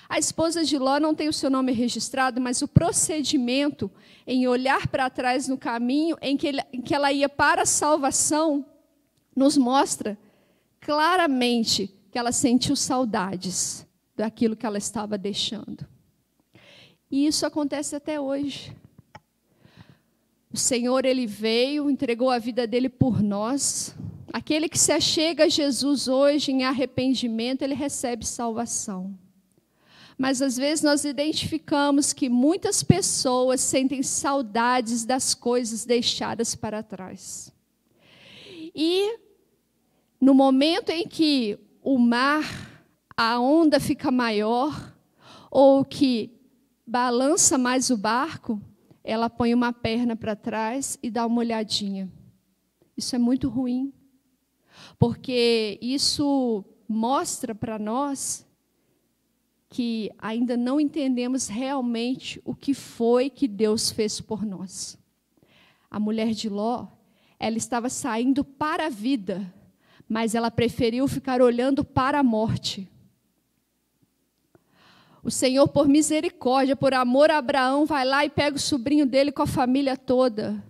A 0.10 0.20
esposa 0.20 0.66
de 0.66 0.78
Ló 0.78 1.00
não 1.00 1.16
tem 1.16 1.30
o 1.30 1.34
seu 1.34 1.50
nome 1.50 1.72
registrado, 1.72 2.42
mas 2.42 2.62
o 2.62 2.68
procedimento 2.68 3.90
em 4.28 4.50
olhar 4.50 4.90
para 4.90 5.10
trás 5.10 5.48
no 5.48 5.58
caminho 5.58 6.18
em 6.22 6.36
que, 6.36 6.48
ele, 6.48 6.62
em 6.74 6.82
que 6.82 6.94
ela 6.94 7.14
ia 7.14 7.30
para 7.30 7.62
a 7.62 7.66
salvação 7.66 8.66
nos 9.34 9.56
mostra 9.56 10.20
claramente 10.82 11.88
que 12.12 12.20
ela 12.20 12.34
sentiu 12.34 12.76
saudades 12.76 13.88
daquilo 14.18 14.58
que 14.58 14.66
ela 14.66 14.78
estava 14.78 15.18
deixando. 15.18 15.88
E 17.10 17.26
isso 17.26 17.46
acontece 17.46 17.96
até 17.96 18.20
hoje. 18.20 18.76
O 20.52 20.58
Senhor, 20.58 21.06
ele 21.06 21.26
veio, 21.26 21.90
entregou 21.90 22.30
a 22.30 22.38
vida 22.38 22.68
dele 22.68 22.90
por 22.90 23.24
nós. 23.24 23.96
Aquele 24.34 24.70
que 24.70 24.80
se 24.80 24.92
achega 24.92 25.46
a 25.46 25.50
Jesus 25.50 26.08
hoje 26.08 26.52
em 26.52 26.64
arrependimento, 26.64 27.64
ele 27.64 27.74
recebe 27.74 28.26
salvação. 28.26 29.14
Mas 30.18 30.42
às 30.42 30.56
vezes 30.56 30.84
nós 30.84 31.04
identificamos 31.04 32.14
que 32.14 32.30
muitas 32.30 32.84
pessoas 32.84 33.60
sentem 33.60 34.02
saudades 34.04 35.04
das 35.04 35.34
coisas 35.34 35.84
deixadas 35.84 36.56
para 36.56 36.84
trás. 36.84 37.52
E 38.74 39.18
no 40.20 40.34
momento 40.34 40.92
em 40.92 41.08
que 41.08 41.58
o 41.82 41.98
mar, 41.98 42.44
a 43.18 43.40
onda 43.40 43.80
fica 43.80 44.12
maior, 44.12 44.96
ou 45.50 45.84
que 45.84 46.32
balança 46.88 47.58
mais 47.58 47.90
o 47.90 47.98
barco, 47.98 48.62
ela 49.04 49.30
põe 49.30 49.54
uma 49.54 49.74
perna 49.74 50.16
para 50.16 50.36
trás 50.36 50.98
e 51.02 51.10
dá 51.10 51.26
uma 51.26 51.40
olhadinha. 51.40 52.10
Isso 52.96 53.16
é 53.16 53.20
muito 53.20 53.50
ruim, 53.50 53.92
porque 55.02 55.80
isso 55.82 56.64
mostra 56.88 57.56
para 57.56 57.80
nós 57.80 58.46
que 59.68 60.12
ainda 60.20 60.56
não 60.56 60.80
entendemos 60.80 61.48
realmente 61.48 62.40
o 62.46 62.54
que 62.54 62.76
foi 62.76 63.28
que 63.28 63.48
Deus 63.48 63.90
fez 63.90 64.22
por 64.22 64.46
nós. 64.46 65.00
A 65.90 66.00
mulher 66.00 66.34
de 66.34 66.50
Ló, 66.50 66.86
ela 67.40 67.58
estava 67.58 67.90
saindo 67.90 68.44
para 68.44 68.86
a 68.86 68.90
vida, 68.90 69.52
mas 70.08 70.36
ela 70.36 70.52
preferiu 70.52 71.08
ficar 71.08 71.42
olhando 71.42 71.84
para 71.84 72.20
a 72.20 72.24
morte. 72.24 72.88
O 75.24 75.32
Senhor, 75.32 75.68
por 75.68 75.88
misericórdia, 75.88 76.76
por 76.76 76.94
amor 76.94 77.32
a 77.32 77.40
Abraão, 77.40 77.88
vai 77.88 78.06
lá 78.06 78.24
e 78.24 78.30
pega 78.30 78.56
o 78.56 78.60
sobrinho 78.60 79.08
dele 79.08 79.32
com 79.32 79.42
a 79.42 79.48
família 79.48 79.98
toda. 79.98 80.64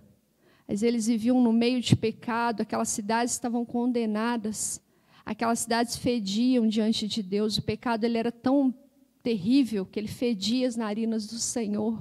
Mas 0.66 0.82
eles 0.82 1.06
viviam 1.06 1.40
no 1.40 1.52
meio 1.52 1.80
de 1.80 1.96
pecado, 1.96 2.62
aquelas 2.62 2.88
cidades 2.88 3.34
estavam 3.34 3.64
condenadas, 3.64 4.80
aquelas 5.24 5.60
cidades 5.60 5.96
fediam 5.96 6.66
diante 6.66 7.06
de 7.06 7.22
Deus. 7.22 7.58
O 7.58 7.62
pecado 7.62 8.04
ele 8.04 8.18
era 8.18 8.32
tão 8.32 8.74
terrível 9.22 9.86
que 9.86 9.98
ele 9.98 10.08
fedia 10.08 10.66
as 10.66 10.76
narinas 10.76 11.26
do 11.26 11.38
Senhor. 11.38 11.98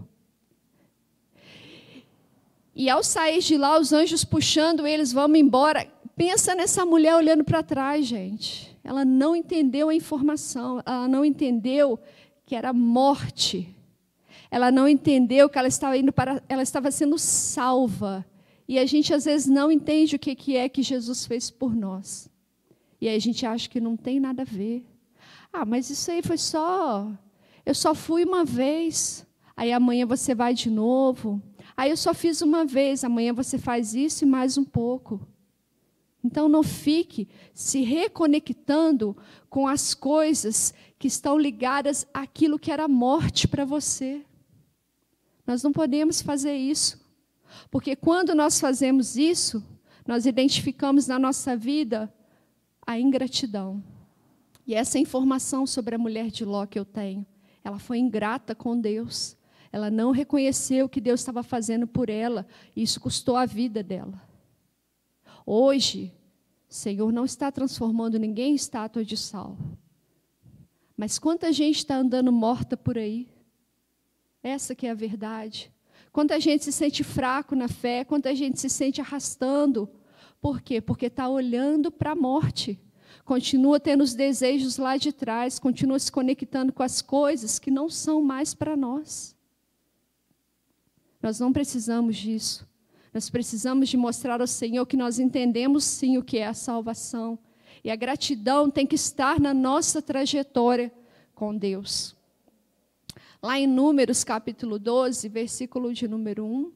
E 2.74 2.90
ao 2.90 3.04
sair 3.04 3.42
de 3.42 3.58
lá, 3.58 3.80
os 3.80 3.92
anjos 3.92 4.24
puxando 4.24 4.88
eles, 4.88 5.12
vamos 5.12 5.38
embora. 5.38 5.86
Pensa 6.16 6.56
nessa 6.56 6.86
mulher 6.86 7.16
olhando 7.16 7.44
para 7.44 7.62
trás, 7.62 8.06
gente. 8.06 8.78
Ela 8.84 9.06
não 9.06 9.36
entendeu 9.36 9.90
a 9.90 9.96
informação, 9.96 10.82
ela 10.86 11.08
não 11.08 11.24
entendeu 11.24 12.00
que 12.46 12.56
era 12.56 12.74
morte. 12.74 13.76
Ela 14.50 14.72
não 14.72 14.88
entendeu 14.88 15.50
que 15.50 15.58
ela 15.58 15.68
estava 15.68 15.98
indo 15.98 16.12
para, 16.12 16.42
ela 16.50 16.64
estava 16.64 16.92
sendo 16.92 17.18
salva. 17.18 18.26
E 18.72 18.80
a 18.80 18.86
gente 18.86 19.14
às 19.14 19.26
vezes 19.26 19.48
não 19.48 19.70
entende 19.70 20.16
o 20.16 20.20
que 20.20 20.34
que 20.34 20.56
é 20.56 20.70
que 20.70 20.82
Jesus 20.82 21.26
fez 21.26 21.52
por 21.52 21.76
nós. 21.76 22.30
E 23.02 23.10
aí 23.10 23.18
a 23.18 23.20
gente 23.20 23.46
acha 23.46 23.68
que 23.68 23.82
não 23.82 23.98
tem 23.98 24.18
nada 24.18 24.44
a 24.44 24.46
ver. 24.46 24.86
Ah, 25.52 25.66
mas 25.66 25.90
isso 25.90 26.10
aí 26.10 26.22
foi 26.22 26.38
só, 26.38 27.12
eu 27.66 27.76
só 27.76 27.94
fui 27.94 28.24
uma 28.24 28.46
vez. 28.46 29.28
Aí 29.58 29.74
amanhã 29.74 30.06
você 30.06 30.34
vai 30.34 30.54
de 30.54 30.70
novo. 30.70 31.42
Aí 31.76 31.90
eu 31.90 31.98
só 31.98 32.14
fiz 32.14 32.42
uma 32.42 32.64
vez, 32.64 33.04
amanhã 33.04 33.34
você 33.34 33.58
faz 33.58 33.94
isso 33.94 34.24
e 34.24 34.26
mais 34.26 34.58
um 34.58 34.64
pouco. 34.64 35.20
Então 36.24 36.48
não 36.48 36.64
fique 36.64 37.28
se 37.54 37.82
reconectando 37.82 39.18
com 39.50 39.68
as 39.68 39.94
coisas 39.94 40.74
que 40.98 41.10
estão 41.10 41.38
ligadas 41.38 42.08
àquilo 42.14 42.58
que 42.58 42.72
era 42.72 42.88
morte 42.88 43.50
para 43.50 43.66
você. 43.66 44.26
Nós 45.46 45.62
não 45.62 45.74
podemos 45.74 46.22
fazer 46.22 46.56
isso. 46.56 47.01
Porque 47.70 47.96
quando 47.96 48.36
nós 48.36 48.60
fazemos 48.60 49.18
isso, 49.18 49.64
nós 50.08 50.26
identificamos 50.26 51.08
na 51.08 51.20
nossa 51.20 51.56
vida 51.56 52.14
a 52.86 53.00
ingratidão. 53.00 53.84
E 54.66 54.74
essa 54.74 55.00
informação 55.00 55.66
sobre 55.66 55.96
a 55.96 55.98
mulher 55.98 56.30
de 56.30 56.46
Ló 56.46 56.66
que 56.66 56.80
eu 56.80 56.86
tenho, 56.86 57.26
ela 57.64 57.80
foi 57.80 57.98
ingrata 57.98 58.56
com 58.56 58.80
Deus. 58.80 59.38
Ela 59.72 59.90
não 59.90 60.12
reconheceu 60.12 60.86
o 60.86 60.90
que 60.90 61.00
Deus 61.00 61.22
estava 61.22 61.44
fazendo 61.44 61.88
por 61.88 62.10
ela, 62.10 62.46
e 62.76 62.84
isso 62.84 63.00
custou 63.00 63.38
a 63.38 63.46
vida 63.46 63.82
dela. 63.82 64.22
Hoje, 65.46 66.14
o 66.70 66.74
Senhor 66.74 67.12
não 67.12 67.26
está 67.26 67.52
transformando 67.52 68.20
ninguém 68.20 68.52
em 68.52 68.56
estátua 68.56 69.04
de 69.04 69.16
sal. 69.16 69.58
Mas 70.96 71.18
quanta 71.18 71.52
gente 71.52 71.78
está 71.78 71.96
andando 71.96 72.32
morta 72.32 72.76
por 72.78 72.98
aí? 72.98 73.30
Essa 74.44 74.76
que 74.76 74.86
é 74.86 74.92
a 74.92 74.96
verdade. 74.96 75.71
Quanta 76.12 76.40
gente 76.40 76.66
se 76.66 76.72
sente 76.72 77.04
fraco 77.04 77.56
na 77.56 77.68
fé, 77.68 78.04
quanta 78.04 78.36
gente 78.36 78.60
se 78.60 78.70
sente 78.70 79.00
arrastando. 79.00 79.90
Por 80.42 80.62
quê? 80.62 80.82
Porque 80.82 81.06
está 81.06 81.30
olhando 81.30 81.90
para 81.92 82.12
a 82.12 82.16
morte. 82.16 82.80
Continua 83.24 83.80
tendo 83.80 84.04
os 84.04 84.14
desejos 84.14 84.78
lá 84.78 84.98
de 84.98 85.14
trás, 85.14 85.60
continua 85.60 86.00
se 86.00 86.12
conectando 86.12 86.74
com 86.74 86.84
as 86.84 87.02
coisas 87.02 87.60
que 87.60 87.72
não 87.72 87.90
são 87.90 88.22
mais 88.22 88.54
para 88.54 88.76
nós. 88.76 89.36
Nós 91.22 91.40
não 91.40 91.54
precisamos 91.54 92.18
disso. 92.18 92.68
Nós 93.14 93.30
precisamos 93.30 93.90
de 93.90 93.98
mostrar 93.98 94.42
ao 94.42 94.48
Senhor 94.48 94.86
que 94.86 94.98
nós 94.98 95.20
entendemos 95.20 95.84
sim 95.84 96.18
o 96.18 96.24
que 96.24 96.38
é 96.38 96.48
a 96.48 96.54
salvação. 96.54 97.38
E 97.84 97.92
a 97.92 97.96
gratidão 97.96 98.70
tem 98.70 98.86
que 98.86 98.96
estar 98.96 99.40
na 99.40 99.54
nossa 99.54 100.02
trajetória 100.02 100.92
com 101.34 101.56
Deus. 101.56 102.16
Lá 103.44 103.60
em 103.60 103.66
Números 103.66 104.24
capítulo 104.24 104.78
12, 104.78 105.28
versículo 105.28 105.92
de 105.96 106.08
número 106.08 106.46
1. 106.46 106.72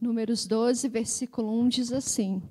Números 0.00 0.46
12, 0.46 0.88
versículo 0.88 1.52
1 1.60 1.68
diz 1.68 1.92
assim: 1.92 2.42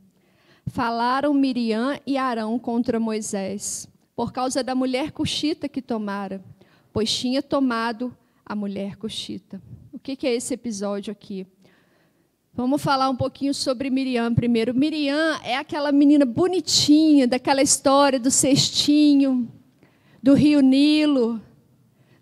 Falaram 0.67 1.33
Miriam 1.33 1.99
e 2.05 2.15
Arão 2.15 2.59
contra 2.59 2.99
Moisés, 2.99 3.87
por 4.15 4.31
causa 4.31 4.63
da 4.63 4.75
mulher 4.75 5.11
cuxita 5.11 5.67
que 5.67 5.81
tomara, 5.81 6.43
pois 6.91 7.11
tinha 7.11 7.41
tomado 7.41 8.15
a 8.45 8.55
mulher 8.55 8.95
cuxita. 8.95 9.61
O 9.91 9.99
que 9.99 10.17
é 10.27 10.33
esse 10.33 10.53
episódio 10.53 11.11
aqui? 11.11 11.47
Vamos 12.53 12.81
falar 12.81 13.09
um 13.09 13.15
pouquinho 13.15 13.53
sobre 13.53 13.89
Miriam 13.89 14.33
primeiro. 14.33 14.73
Miriam 14.73 15.39
é 15.43 15.57
aquela 15.57 15.91
menina 15.91 16.25
bonitinha, 16.25 17.27
daquela 17.27 17.61
história 17.61 18.19
do 18.19 18.29
cestinho, 18.29 19.51
do 20.21 20.33
rio 20.33 20.61
Nilo. 20.61 21.41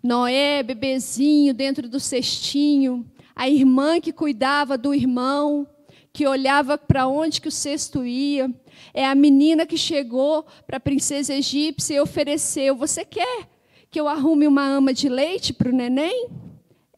Noé, 0.02 0.62
bebezinho, 0.62 1.52
dentro 1.52 1.88
do 1.88 2.00
cestinho 2.00 3.06
a 3.34 3.48
irmã 3.48 4.00
que 4.00 4.12
cuidava 4.12 4.76
do 4.76 4.94
irmão, 4.94 5.66
que 6.12 6.26
olhava 6.26 6.76
para 6.76 7.06
onde 7.06 7.40
que 7.40 7.48
o 7.48 7.52
cesto 7.52 8.04
ia. 8.04 8.52
É 8.92 9.06
a 9.06 9.14
menina 9.14 9.64
que 9.64 9.78
chegou 9.78 10.44
para 10.66 10.76
a 10.76 10.80
princesa 10.80 11.34
egípcia 11.34 11.94
e 11.94 12.00
ofereceu: 12.00 12.76
Você 12.76 13.04
quer 13.04 13.48
que 13.90 14.00
eu 14.00 14.08
arrume 14.08 14.46
uma 14.46 14.64
ama 14.64 14.92
de 14.92 15.08
leite 15.08 15.52
para 15.52 15.70
o 15.70 15.74
neném? 15.74 16.28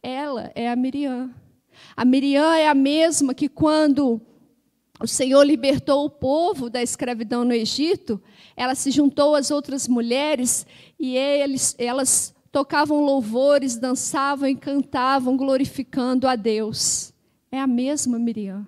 Ela 0.03 0.51
é 0.53 0.69
a 0.69 0.75
Miriam. 0.75 1.31
A 1.95 2.05
Miriam 2.05 2.53
é 2.53 2.67
a 2.67 2.75
mesma 2.75 3.33
que, 3.33 3.49
quando 3.49 4.21
o 4.99 5.07
Senhor 5.07 5.43
libertou 5.43 6.05
o 6.05 6.09
povo 6.09 6.69
da 6.69 6.81
escravidão 6.81 7.43
no 7.43 7.53
Egito, 7.53 8.21
ela 8.55 8.75
se 8.75 8.91
juntou 8.91 9.35
às 9.35 9.51
outras 9.51 9.87
mulheres 9.87 10.65
e 10.99 11.17
eles, 11.17 11.75
elas 11.77 12.33
tocavam 12.51 13.03
louvores, 13.03 13.75
dançavam 13.75 14.47
e 14.47 14.55
cantavam, 14.55 15.35
glorificando 15.35 16.27
a 16.27 16.35
Deus. 16.35 17.13
É 17.51 17.59
a 17.59 17.67
mesma 17.67 18.17
Miriam. 18.17 18.65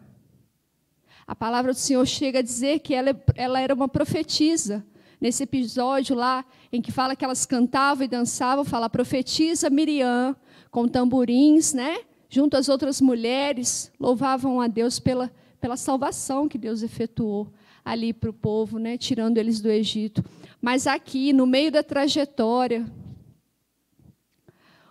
A 1.27 1.35
palavra 1.35 1.73
do 1.73 1.77
Senhor 1.77 2.05
chega 2.07 2.39
a 2.39 2.41
dizer 2.41 2.79
que 2.79 2.93
ela, 2.93 3.13
ela 3.35 3.59
era 3.59 3.73
uma 3.73 3.89
profetisa. 3.89 4.85
Nesse 5.19 5.43
episódio 5.43 6.15
lá, 6.15 6.45
em 6.71 6.81
que 6.81 6.89
fala 6.89 7.17
que 7.17 7.25
elas 7.25 7.45
cantavam 7.45 8.05
e 8.05 8.07
dançavam, 8.07 8.63
fala 8.63 8.89
profetiza 8.89 9.69
Miriam, 9.69 10.33
com 10.71 10.87
tamborins, 10.87 11.73
né? 11.73 11.97
Junto 12.29 12.55
às 12.55 12.69
outras 12.69 13.01
mulheres, 13.01 13.91
louvavam 13.99 14.61
a 14.61 14.67
Deus 14.67 14.99
pela, 14.99 15.29
pela 15.59 15.75
salvação 15.75 16.47
que 16.47 16.57
Deus 16.57 16.81
efetuou 16.81 17.51
ali 17.83 18.13
para 18.13 18.29
o 18.29 18.33
povo, 18.33 18.79
né? 18.79 18.97
Tirando 18.97 19.37
eles 19.37 19.59
do 19.59 19.69
Egito. 19.69 20.23
Mas 20.61 20.87
aqui, 20.87 21.33
no 21.33 21.45
meio 21.45 21.71
da 21.71 21.83
trajetória, 21.83 22.85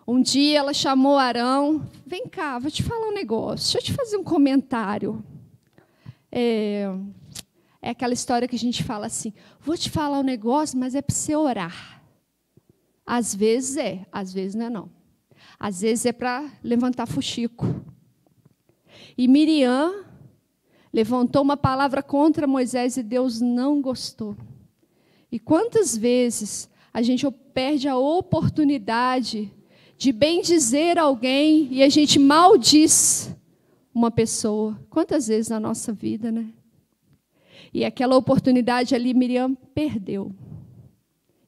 um 0.07 0.21
dia 0.21 0.59
ela 0.59 0.75
chamou 0.75 1.16
Arão, 1.16 1.88
vem 2.05 2.26
cá, 2.26 2.59
vou 2.59 2.71
te 2.71 2.83
falar 2.83 3.09
um 3.09 3.14
negócio, 3.14 3.73
deixa 3.73 3.78
eu 3.78 3.83
te 3.83 3.93
fazer 3.93 4.16
um 4.19 4.25
comentário. 4.25 5.25
É, 6.38 6.85
é 7.81 7.88
aquela 7.88 8.12
história 8.12 8.47
que 8.47 8.57
a 8.57 8.59
gente 8.59 8.85
fala 8.85 9.07
assim: 9.07 9.33
vou 9.59 9.75
te 9.75 9.88
falar 9.88 10.21
um 10.21 10.23
negócio, 10.23 10.78
mas 10.78 10.95
é 10.95 11.00
para 11.00 11.14
você 11.14 11.35
orar. 11.35 12.02
Às 13.07 13.35
vezes 13.35 13.78
é, 13.78 14.05
às 14.12 14.35
vezes 14.35 14.55
não 14.55 14.66
é 14.66 14.71
não. 14.71 14.90
Às 15.59 15.81
vezes 15.81 16.05
é 16.05 16.12
para 16.12 16.47
levantar 16.62 17.07
fuxico. 17.07 17.64
E 19.16 19.26
Miriam 19.26 20.05
levantou 20.93 21.40
uma 21.40 21.57
palavra 21.57 22.02
contra 22.02 22.47
Moisés 22.47 22.99
e 22.99 23.02
Deus 23.02 23.40
não 23.40 23.81
gostou. 23.81 24.37
E 25.33 25.38
quantas 25.38 25.97
vezes 25.97 26.69
a 26.93 27.00
gente 27.00 27.26
perde 27.55 27.88
a 27.88 27.97
oportunidade 27.97 29.50
de 29.97 30.12
bem 30.12 30.43
dizer 30.43 30.99
alguém 30.99 31.69
e 31.71 31.83
a 31.83 31.88
gente 31.88 32.19
maldiz 32.19 33.35
uma 33.97 34.11
pessoa. 34.11 34.79
Quantas 34.91 35.29
vezes 35.29 35.49
na 35.49 35.59
nossa 35.59 35.91
vida, 35.91 36.31
né? 36.31 36.53
E 37.73 37.83
aquela 37.83 38.15
oportunidade 38.15 38.95
ali 38.95 39.15
Miriam 39.15 39.55
perdeu. 39.55 40.35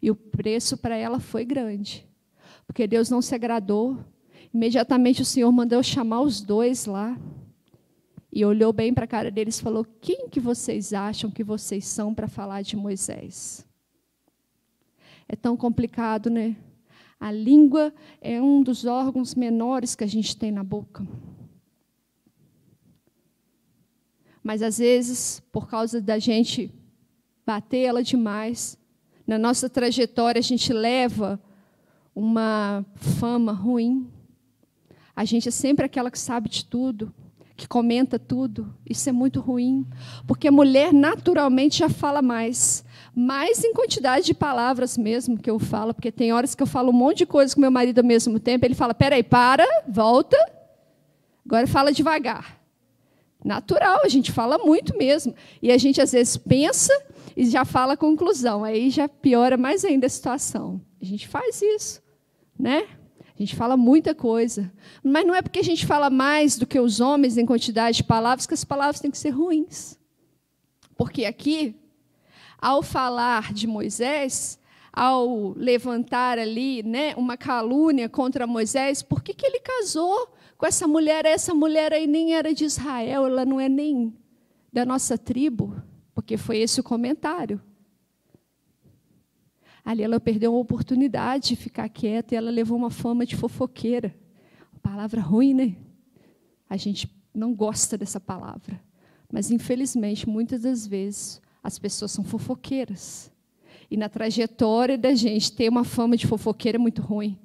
E 0.00 0.10
o 0.10 0.16
preço 0.16 0.78
para 0.78 0.96
ela 0.96 1.20
foi 1.20 1.44
grande. 1.44 2.08
Porque 2.66 2.86
Deus 2.86 3.10
não 3.10 3.20
se 3.20 3.34
agradou. 3.34 3.98
Imediatamente 4.52 5.20
o 5.20 5.26
Senhor 5.26 5.52
mandou 5.52 5.82
chamar 5.82 6.22
os 6.22 6.40
dois 6.40 6.86
lá. 6.86 7.20
E 8.32 8.42
olhou 8.46 8.72
bem 8.72 8.94
para 8.94 9.04
a 9.04 9.08
cara 9.08 9.30
deles 9.30 9.58
e 9.58 9.62
falou: 9.62 9.84
Quem 10.00 10.26
que 10.30 10.40
vocês 10.40 10.94
acham 10.94 11.30
que 11.30 11.44
vocês 11.44 11.84
são 11.84 12.14
para 12.14 12.28
falar 12.28 12.62
de 12.62 12.76
Moisés? 12.76 13.66
É 15.28 15.36
tão 15.36 15.54
complicado, 15.54 16.30
né? 16.30 16.56
A 17.20 17.30
língua 17.30 17.92
é 18.22 18.40
um 18.40 18.62
dos 18.62 18.86
órgãos 18.86 19.34
menores 19.34 19.94
que 19.94 20.04
a 20.04 20.08
gente 20.08 20.34
tem 20.34 20.50
na 20.50 20.64
boca. 20.64 21.06
Mas 24.48 24.62
às 24.62 24.78
vezes, 24.78 25.42
por 25.52 25.68
causa 25.68 26.00
da 26.00 26.18
gente 26.18 26.72
bater 27.46 27.80
ela 27.80 28.02
demais, 28.02 28.78
na 29.26 29.38
nossa 29.38 29.68
trajetória 29.68 30.38
a 30.38 30.42
gente 30.42 30.72
leva 30.72 31.38
uma 32.14 32.82
fama 32.96 33.52
ruim. 33.52 34.10
A 35.14 35.22
gente 35.26 35.48
é 35.48 35.50
sempre 35.50 35.84
aquela 35.84 36.10
que 36.10 36.18
sabe 36.18 36.48
de 36.48 36.64
tudo, 36.64 37.14
que 37.58 37.68
comenta 37.68 38.18
tudo. 38.18 38.74
Isso 38.88 39.06
é 39.10 39.12
muito 39.12 39.38
ruim, 39.38 39.86
porque 40.26 40.48
a 40.48 40.52
mulher 40.52 40.94
naturalmente 40.94 41.80
já 41.80 41.90
fala 41.90 42.22
mais, 42.22 42.82
mais 43.14 43.62
em 43.62 43.74
quantidade 43.74 44.24
de 44.24 44.32
palavras 44.32 44.96
mesmo 44.96 45.36
que 45.36 45.50
eu 45.50 45.58
falo, 45.58 45.92
porque 45.92 46.10
tem 46.10 46.32
horas 46.32 46.54
que 46.54 46.62
eu 46.62 46.66
falo 46.66 46.88
um 46.88 46.94
monte 46.94 47.18
de 47.18 47.26
coisa 47.26 47.54
com 47.54 47.60
meu 47.60 47.70
marido 47.70 47.98
ao 47.98 48.04
mesmo 48.06 48.40
tempo, 48.40 48.64
ele 48.64 48.74
fala: 48.74 48.94
"Peraí, 48.94 49.22
para, 49.22 49.66
volta. 49.86 50.38
Agora 51.44 51.66
fala 51.66 51.92
devagar". 51.92 52.57
Natural, 53.44 54.00
a 54.04 54.08
gente 54.08 54.32
fala 54.32 54.58
muito 54.58 54.96
mesmo. 54.96 55.34
E 55.62 55.70
a 55.70 55.78
gente 55.78 56.00
às 56.00 56.12
vezes 56.12 56.36
pensa 56.36 56.92
e 57.36 57.46
já 57.46 57.64
fala 57.64 57.94
a 57.94 57.96
conclusão. 57.96 58.64
Aí 58.64 58.90
já 58.90 59.08
piora 59.08 59.56
mais 59.56 59.84
ainda 59.84 60.06
a 60.06 60.10
situação. 60.10 60.80
A 61.00 61.04
gente 61.04 61.28
faz 61.28 61.62
isso, 61.62 62.02
né? 62.58 62.86
A 63.38 63.42
gente 63.42 63.54
fala 63.54 63.76
muita 63.76 64.14
coisa. 64.14 64.72
Mas 65.02 65.24
não 65.24 65.34
é 65.34 65.40
porque 65.40 65.60
a 65.60 65.64
gente 65.64 65.86
fala 65.86 66.10
mais 66.10 66.58
do 66.58 66.66
que 66.66 66.80
os 66.80 66.98
homens 66.98 67.38
em 67.38 67.46
quantidade 67.46 67.98
de 67.98 68.04
palavras 68.04 68.46
que 68.46 68.54
as 68.54 68.64
palavras 68.64 69.00
têm 69.00 69.10
que 69.10 69.18
ser 69.18 69.30
ruins. 69.30 69.96
Porque 70.96 71.24
aqui, 71.24 71.76
ao 72.60 72.82
falar 72.82 73.52
de 73.52 73.68
Moisés, 73.68 74.58
ao 74.92 75.52
levantar 75.56 76.40
ali 76.40 76.82
né, 76.82 77.14
uma 77.16 77.36
calúnia 77.36 78.08
contra 78.08 78.48
Moisés, 78.48 79.00
por 79.00 79.22
que, 79.22 79.32
que 79.32 79.46
ele 79.46 79.60
casou 79.60 80.34
com 80.58 80.66
essa 80.66 80.86
mulher. 80.86 81.24
Essa 81.24 81.54
mulher 81.54 81.92
aí 81.92 82.06
nem 82.06 82.34
era 82.34 82.52
de 82.52 82.64
Israel, 82.64 83.24
ela 83.24 83.46
não 83.46 83.58
é 83.58 83.68
nem 83.68 84.12
da 84.70 84.84
nossa 84.84 85.16
tribo, 85.16 85.80
porque 86.12 86.36
foi 86.36 86.58
esse 86.58 86.80
o 86.80 86.84
comentário. 86.84 87.62
Ali 89.84 90.02
ela 90.02 90.20
perdeu 90.20 90.52
uma 90.52 90.60
oportunidade 90.60 91.48
de 91.48 91.56
ficar 91.56 91.88
quieta 91.88 92.34
e 92.34 92.36
ela 92.36 92.50
levou 92.50 92.76
uma 92.76 92.90
fama 92.90 93.24
de 93.24 93.36
fofoqueira. 93.36 94.14
palavra 94.82 95.20
ruim, 95.20 95.54
né? 95.54 95.76
A 96.68 96.76
gente 96.76 97.10
não 97.32 97.54
gosta 97.54 97.96
dessa 97.96 98.20
palavra. 98.20 98.78
Mas, 99.32 99.50
infelizmente, 99.50 100.28
muitas 100.28 100.62
das 100.62 100.86
vezes, 100.86 101.40
as 101.62 101.78
pessoas 101.78 102.12
são 102.12 102.22
fofoqueiras. 102.22 103.30
E 103.90 103.96
na 103.96 104.08
trajetória 104.08 104.98
da 104.98 105.14
gente 105.14 105.52
ter 105.52 105.70
uma 105.70 105.84
fama 105.84 106.16
de 106.16 106.26
fofoqueira 106.26 106.76
é 106.76 106.78
muito 106.78 107.00
ruim. 107.00 107.38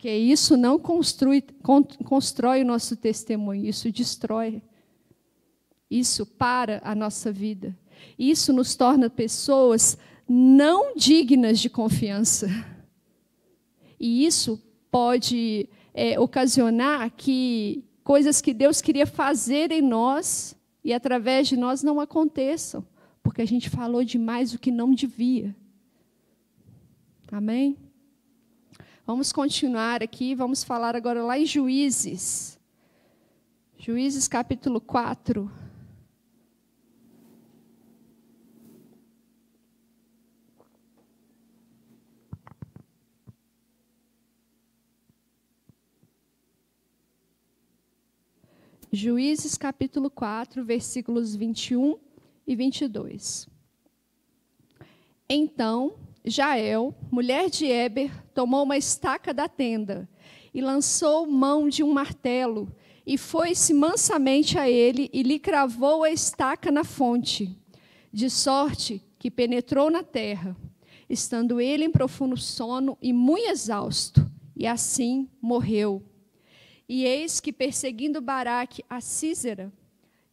Porque 0.00 0.16
isso 0.16 0.56
não 0.56 0.78
construi, 0.78 1.44
constrói 2.06 2.62
o 2.62 2.64
nosso 2.64 2.96
testemunho, 2.96 3.66
isso 3.66 3.92
destrói. 3.92 4.62
Isso 5.90 6.24
para 6.24 6.80
a 6.82 6.94
nossa 6.94 7.30
vida. 7.30 7.78
Isso 8.18 8.50
nos 8.50 8.74
torna 8.74 9.10
pessoas 9.10 9.98
não 10.26 10.96
dignas 10.96 11.60
de 11.60 11.68
confiança. 11.68 12.48
E 14.00 14.24
isso 14.24 14.58
pode 14.90 15.68
é, 15.92 16.18
ocasionar 16.18 17.10
que 17.14 17.84
coisas 18.02 18.40
que 18.40 18.54
Deus 18.54 18.80
queria 18.80 19.06
fazer 19.06 19.70
em 19.70 19.82
nós 19.82 20.56
e 20.82 20.94
através 20.94 21.46
de 21.46 21.58
nós 21.58 21.82
não 21.82 22.00
aconteçam, 22.00 22.82
porque 23.22 23.42
a 23.42 23.46
gente 23.46 23.68
falou 23.68 24.02
demais 24.02 24.54
o 24.54 24.58
que 24.58 24.70
não 24.70 24.94
devia. 24.94 25.54
Amém? 27.30 27.76
Vamos 29.12 29.32
continuar 29.32 30.04
aqui, 30.04 30.36
vamos 30.36 30.62
falar 30.62 30.94
agora 30.94 31.20
lá 31.24 31.36
em 31.36 31.44
Juízes. 31.44 32.60
Juízes 33.76 34.28
capítulo 34.28 34.80
4. 34.80 35.50
Juízes 48.92 49.56
capítulo 49.56 50.08
4, 50.08 50.64
versículos 50.64 51.34
21 51.34 51.98
e 52.46 52.54
22. 52.54 53.48
Então, 55.28 55.96
Jael, 56.24 56.94
mulher 57.10 57.48
de 57.48 57.66
Eber, 57.66 58.10
tomou 58.34 58.64
uma 58.64 58.76
estaca 58.76 59.32
da 59.32 59.48
tenda 59.48 60.08
e 60.52 60.60
lançou 60.60 61.26
mão 61.26 61.68
de 61.68 61.82
um 61.82 61.92
martelo 61.92 62.70
e 63.06 63.16
foi-se 63.16 63.72
mansamente 63.72 64.58
a 64.58 64.68
ele 64.68 65.08
e 65.12 65.22
lhe 65.22 65.38
cravou 65.38 66.04
a 66.04 66.10
estaca 66.10 66.70
na 66.70 66.84
fonte, 66.84 67.56
de 68.12 68.28
sorte 68.28 69.02
que 69.18 69.30
penetrou 69.30 69.90
na 69.90 70.02
terra, 70.02 70.56
estando 71.08 71.60
ele 71.60 71.84
em 71.84 71.90
profundo 71.90 72.36
sono 72.36 72.98
e 73.00 73.12
muito 73.12 73.48
exausto, 73.48 74.30
e 74.54 74.66
assim 74.66 75.28
morreu. 75.40 76.02
E 76.88 77.04
eis 77.04 77.40
que, 77.40 77.52
perseguindo 77.52 78.20
Baraque 78.20 78.84
a 78.88 79.00
Císera, 79.00 79.72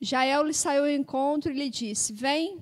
Jael 0.02 0.44
lhe 0.44 0.54
saiu 0.54 0.84
ao 0.84 0.90
encontro 0.90 1.52
e 1.52 1.56
lhe 1.56 1.70
disse: 1.70 2.14
Vem, 2.14 2.60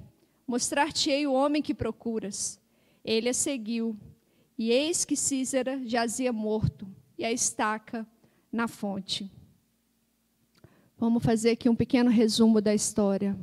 mostrar-te-ei 0.47 1.25
o 1.25 1.33
homem 1.33 1.61
que 1.61 1.73
procuras. 1.73 2.59
Ele 3.05 3.29
a 3.29 3.33
seguiu, 3.33 3.95
e 4.57 4.71
eis 4.71 5.05
que 5.05 5.15
Císera 5.15 5.79
jazia 5.85 6.33
morto, 6.33 6.87
e 7.19 7.23
a 7.23 7.31
estaca 7.31 8.05
na 8.51 8.67
fonte. 8.67 9.31
Vamos 10.97 11.23
fazer 11.23 11.51
aqui 11.51 11.69
um 11.69 11.75
pequeno 11.75 12.09
resumo 12.09 12.59
da 12.59 12.73
história. 12.73 13.37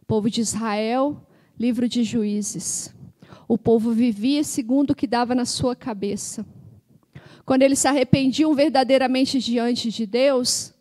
O 0.00 0.06
povo 0.06 0.30
de 0.30 0.40
Israel, 0.40 1.20
livro 1.58 1.86
de 1.86 2.02
juízes. 2.02 2.94
O 3.46 3.58
povo 3.58 3.92
vivia 3.92 4.42
segundo 4.42 4.90
o 4.90 4.94
que 4.94 5.06
dava 5.06 5.34
na 5.34 5.44
sua 5.44 5.76
cabeça. 5.76 6.46
Quando 7.44 7.60
eles 7.60 7.80
se 7.80 7.88
arrependiam 7.88 8.54
verdadeiramente 8.54 9.38
diante 9.38 9.90
de 9.90 10.06
Deus, 10.06 10.72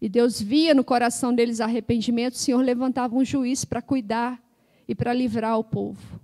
e 0.00 0.08
Deus 0.08 0.40
via 0.40 0.74
no 0.74 0.82
coração 0.82 1.32
deles 1.32 1.60
arrependimento, 1.60 2.34
o 2.34 2.38
Senhor 2.38 2.60
levantava 2.60 3.14
um 3.14 3.24
juiz 3.24 3.64
para 3.64 3.80
cuidar 3.80 4.42
e 4.88 4.94
para 4.94 5.14
livrar 5.14 5.56
o 5.56 5.62
povo. 5.62 6.21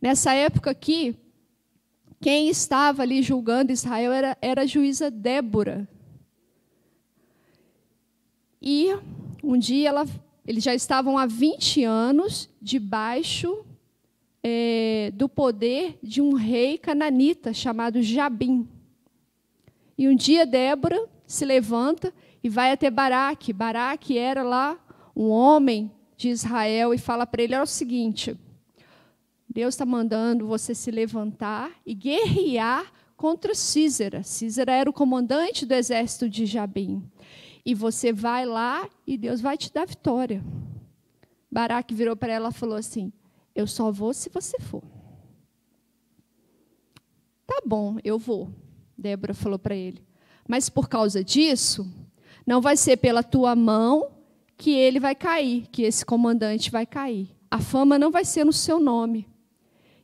Nessa 0.00 0.32
época 0.34 0.70
aqui, 0.70 1.16
quem 2.20 2.48
estava 2.48 3.02
ali 3.02 3.22
julgando 3.22 3.72
Israel 3.72 4.12
era, 4.12 4.38
era 4.40 4.62
a 4.62 4.66
juíza 4.66 5.10
Débora. 5.10 5.88
E 8.60 8.96
um 9.42 9.58
dia 9.58 9.88
ela, 9.88 10.06
eles 10.46 10.64
já 10.64 10.74
estavam 10.74 11.16
há 11.16 11.26
20 11.26 11.84
anos 11.84 12.48
debaixo 12.60 13.64
é, 14.42 15.12
do 15.14 15.28
poder 15.28 15.98
de 16.02 16.20
um 16.20 16.34
rei 16.34 16.78
cananita 16.78 17.52
chamado 17.52 18.02
Jabim. 18.02 18.68
E 19.96 20.08
um 20.08 20.14
dia 20.14 20.46
Débora 20.46 21.08
se 21.26 21.44
levanta 21.44 22.12
e 22.42 22.48
vai 22.48 22.72
até 22.72 22.90
Baraque. 22.90 23.52
Baraque 23.52 24.18
era 24.18 24.42
lá 24.42 24.78
um 25.14 25.30
homem 25.30 25.90
de 26.16 26.28
Israel 26.28 26.92
e 26.92 26.98
fala 26.98 27.26
para 27.26 27.42
ele: 27.42 27.54
é 27.54 27.62
o 27.62 27.66
seguinte, 27.66 28.36
Deus 29.56 29.72
está 29.72 29.86
mandando 29.86 30.46
você 30.46 30.74
se 30.74 30.90
levantar 30.90 31.70
e 31.86 31.94
guerrear 31.94 32.92
contra 33.16 33.54
Císera. 33.54 34.22
Císera 34.22 34.70
era 34.70 34.90
o 34.90 34.92
comandante 34.92 35.64
do 35.64 35.72
exército 35.72 36.28
de 36.28 36.44
Jabim. 36.44 37.02
E 37.64 37.74
você 37.74 38.12
vai 38.12 38.44
lá 38.44 38.86
e 39.06 39.16
Deus 39.16 39.40
vai 39.40 39.56
te 39.56 39.72
dar 39.72 39.86
vitória. 39.86 40.44
Baraque 41.50 41.94
virou 41.94 42.14
para 42.14 42.34
ela 42.34 42.50
e 42.50 42.52
falou 42.52 42.76
assim: 42.76 43.10
Eu 43.54 43.66
só 43.66 43.90
vou 43.90 44.12
se 44.12 44.28
você 44.28 44.60
for. 44.60 44.82
Tá 47.46 47.62
bom, 47.64 47.96
eu 48.04 48.18
vou. 48.18 48.50
Débora 48.94 49.32
falou 49.32 49.58
para 49.58 49.74
ele. 49.74 50.04
Mas 50.46 50.68
por 50.68 50.86
causa 50.86 51.24
disso, 51.24 51.90
não 52.46 52.60
vai 52.60 52.76
ser 52.76 52.98
pela 52.98 53.22
tua 53.22 53.56
mão 53.56 54.10
que 54.54 54.72
ele 54.72 55.00
vai 55.00 55.14
cair, 55.14 55.66
que 55.72 55.82
esse 55.82 56.04
comandante 56.04 56.70
vai 56.70 56.84
cair. 56.84 57.34
A 57.50 57.58
fama 57.58 57.98
não 57.98 58.10
vai 58.10 58.26
ser 58.26 58.44
no 58.44 58.52
seu 58.52 58.78
nome. 58.78 59.26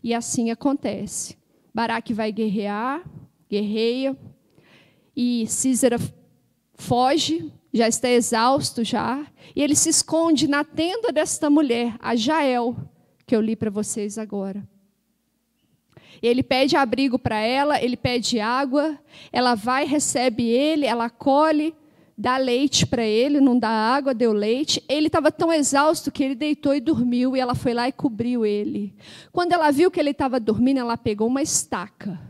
E 0.03 0.13
assim 0.13 0.51
acontece. 0.51 1.37
Baraque 1.75 2.13
vai 2.13 2.33
guerrear, 2.33 3.03
guerreia, 3.49 4.17
e 5.17 5.47
Císera 5.47 5.99
foge, 6.75 7.53
já 7.73 7.89
está 7.89 8.09
exausto 8.09 8.85
já, 8.85 9.27
e 9.55 9.63
ele 9.63 9.75
se 9.75 9.89
esconde 9.89 10.49
na 10.49 10.65
tenda 10.65 11.13
desta 11.13 11.49
mulher, 11.49 11.97
a 12.01 12.17
Jael, 12.17 12.77
que 13.27 13.35
eu 13.35 13.41
li 13.41 13.57
para 13.57 13.71
vocês 13.71 14.19
agora. 14.19 14.67
Ele 16.23 16.43
pede 16.43 16.77
abrigo 16.77 17.19
para 17.19 17.41
ela, 17.41 17.83
ele 17.83 17.97
pede 17.97 18.39
água, 18.39 18.99
ela 19.33 19.55
vai, 19.55 19.85
recebe 19.87 20.45
ele, 20.45 20.87
ela 20.87 21.11
colhe, 21.11 21.75
dá 22.23 22.37
leite 22.37 22.87
para 22.87 23.05
ele, 23.05 23.41
não 23.41 23.59
dá 23.59 23.69
água, 23.69 24.15
deu 24.15 24.33
leite. 24.33 24.81
Ele 24.89 25.09
estava 25.09 25.33
tão 25.33 25.53
exausto 25.53 26.13
que 26.13 26.23
ele 26.23 26.37
deitou 26.37 26.73
e 26.73 26.81
dormiu, 26.81 27.37
e 27.37 27.41
ela 27.41 27.53
foi 27.53 27.75
lá 27.75 27.89
e 27.89 27.93
cobriu 27.93 28.47
ele. 28.47 28.95
Quando 29.33 29.51
ela 29.53 29.73
viu 29.73 29.91
que 29.91 29.99
ele 29.99 30.11
estava 30.11 30.39
dormindo, 30.39 30.79
ela 30.79 30.97
pegou 30.97 31.27
uma 31.27 31.43
estaca. 31.43 32.21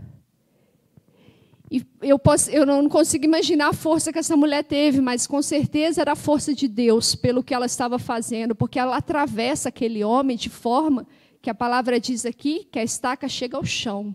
E 1.71 1.85
eu, 2.01 2.19
posso, 2.19 2.51
eu 2.51 2.65
não 2.65 2.89
consigo 2.89 3.27
imaginar 3.27 3.69
a 3.69 3.73
força 3.75 4.11
que 4.11 4.19
essa 4.19 4.35
mulher 4.35 4.65
teve, 4.65 5.03
mas 5.03 5.27
com 5.27 5.43
certeza 5.43 6.01
era 6.01 6.13
a 6.13 6.17
força 6.17 6.55
de 6.55 6.67
Deus 6.67 7.15
pelo 7.15 7.43
que 7.43 7.53
ela 7.53 7.67
estava 7.67 7.99
fazendo, 7.99 8.55
porque 8.55 8.79
ela 8.79 8.97
atravessa 8.97 9.69
aquele 9.69 10.03
homem 10.03 10.39
de 10.39 10.49
forma 10.49 11.07
que 11.43 11.51
a 11.51 11.55
palavra 11.55 12.01
diz 12.01 12.25
aqui 12.25 12.67
que 12.73 12.79
a 12.79 12.83
estaca 12.83 13.29
chega 13.29 13.59
ao 13.59 13.65
chão. 13.65 14.15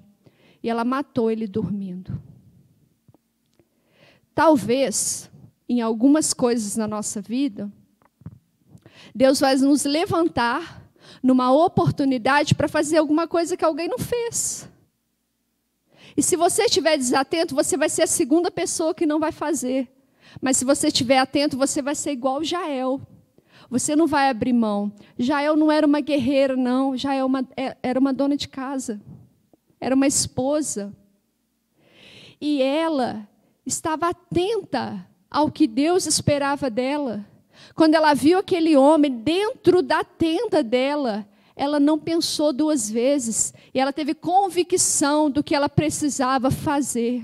E 0.63 0.70
ela 0.72 0.84
matou 0.84 1.30
ele 1.30 1.46
dormindo. 1.46 2.20
Talvez, 4.34 5.30
em 5.67 5.82
algumas 5.82 6.34
coisas 6.34 6.75
na 6.75 6.88
nossa 6.88 7.21
vida, 7.21 7.71
Deus 9.13 9.39
vai 9.39 9.56
nos 9.56 9.84
levantar 9.84 10.84
numa 11.21 11.51
oportunidade 11.51 12.56
para 12.56 12.67
fazer 12.67 12.97
alguma 12.97 13.27
coisa 13.27 13.58
que 13.58 13.65
alguém 13.65 13.88
não 13.88 13.97
fez. 13.97 14.69
E 16.15 16.23
se 16.23 16.36
você 16.36 16.63
estiver 16.63 16.97
desatento, 16.97 17.53
você 17.53 17.77
vai 17.77 17.89
ser 17.89 18.03
a 18.03 18.08
segunda 18.08 18.49
pessoa 18.49 18.93
que 18.93 19.06
não 19.06 19.19
vai 19.19 19.32
fazer. 19.32 19.88
Mas 20.41 20.58
se 20.58 20.65
você 20.65 20.88
estiver 20.88 21.19
atento, 21.19 21.58
você 21.58 21.82
vai 21.82 21.95
ser 21.95 22.12
igual 22.12 22.43
Jael. 22.43 23.01
Você 23.69 23.95
não 23.95 24.08
vai 24.08 24.30
abrir 24.30 24.53
mão. 24.53 24.91
Jael 25.17 25.56
não 25.56 25.71
era 25.71 25.86
uma 25.86 25.99
guerreira, 25.99 26.56
não. 26.56 26.97
Jael 26.97 27.25
uma, 27.25 27.47
é, 27.56 27.75
era 27.84 27.99
uma 27.99 28.13
dona 28.13 28.38
de 28.38 28.47
casa. 28.47 29.01
Era 29.80 29.93
uma 29.93 30.08
esposa. 30.08 30.95
E 32.39 32.62
ela 32.62 33.27
estava 33.65 34.10
atenta 34.10 35.06
ao 35.38 35.52
que 35.52 35.67
Deus 35.67 36.08
esperava 36.08 36.67
dela. 36.67 37.23
Quando 37.76 37.93
ela 37.93 38.15
viu 38.15 38.39
aquele 38.39 38.76
homem 38.76 39.12
dentro 39.12 39.84
da 39.84 40.04
tenda 40.04 40.63
dela, 40.63 41.30
ela 41.56 41.80
não 41.80 42.00
pensou 42.00 42.52
duas 42.52 42.89
vezes 42.89 43.54
e 43.71 43.80
ela 43.80 43.93
teve 43.93 44.15
convicção 44.15 45.30
do 45.30 45.43
que 45.43 45.54
ela 45.54 45.69
precisava 45.69 46.50
fazer. 46.50 47.23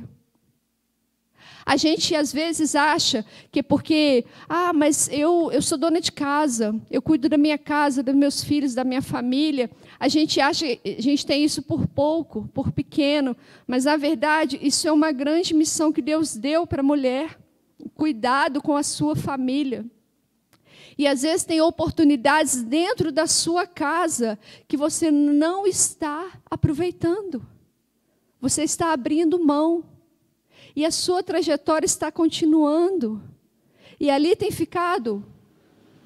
A 1.65 1.75
gente 1.75 2.13
às 2.13 2.31
vezes 2.31 2.75
acha 2.75 3.25
que 3.51 3.63
porque, 3.63 4.25
ah, 4.47 4.71
mas 4.73 5.09
eu, 5.11 5.49
eu 5.51 5.61
sou 5.63 5.75
dona 5.75 5.99
de 5.99 6.11
casa, 6.11 6.79
eu 6.91 7.01
cuido 7.01 7.27
da 7.27 7.37
minha 7.37 7.57
casa, 7.57 8.03
dos 8.03 8.13
meus 8.13 8.43
filhos, 8.43 8.75
da 8.75 8.83
minha 8.83 9.01
família. 9.01 9.71
A 9.99 10.07
gente 10.07 10.39
acha, 10.39 10.67
a 10.67 11.01
gente 11.01 11.25
tem 11.25 11.43
isso 11.43 11.63
por 11.63 11.87
pouco, 11.87 12.47
por 12.53 12.71
pequeno, 12.71 13.35
mas 13.65 13.85
na 13.85 13.97
verdade 13.97 14.59
isso 14.61 14.87
é 14.87 14.91
uma 14.91 15.11
grande 15.11 15.51
missão 15.55 15.91
que 15.91 16.01
Deus 16.01 16.35
deu 16.35 16.67
para 16.67 16.81
a 16.81 16.85
mulher. 16.85 17.41
Cuidado 17.95 18.61
com 18.61 18.75
a 18.75 18.83
sua 18.83 19.15
família. 19.15 19.85
E 20.97 21.07
às 21.07 21.23
vezes 21.23 21.45
tem 21.45 21.61
oportunidades 21.61 22.61
dentro 22.61 23.11
da 23.11 23.25
sua 23.25 23.65
casa 23.65 24.37
que 24.67 24.77
você 24.77 25.09
não 25.09 25.65
está 25.65 26.31
aproveitando. 26.49 27.45
Você 28.39 28.63
está 28.63 28.93
abrindo 28.93 29.43
mão 29.43 29.83
e 30.75 30.85
a 30.85 30.91
sua 30.91 31.23
trajetória 31.23 31.85
está 31.85 32.11
continuando. 32.11 33.21
E 33.99 34.09
ali 34.09 34.35
tem 34.35 34.51
ficado 34.51 35.23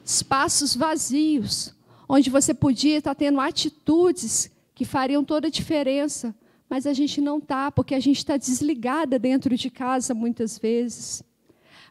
espaços 0.06 0.76
vazios, 0.76 1.74
onde 2.08 2.30
você 2.30 2.54
podia 2.54 2.98
estar 2.98 3.16
tendo 3.16 3.40
atitudes 3.40 4.50
que 4.74 4.86
fariam 4.86 5.24
toda 5.24 5.48
a 5.48 5.52
diferença, 5.52 6.36
mas 6.70 6.86
a 6.86 6.94
gente 6.94 7.20
não 7.20 7.40
está, 7.40 7.72
porque 7.72 7.96
a 7.96 8.00
gente 8.00 8.18
está 8.18 8.38
desligada 8.38 9.18
dentro 9.18 9.56
de 9.58 9.70
casa 9.70 10.14
muitas 10.14 10.58
vezes. 10.58 11.24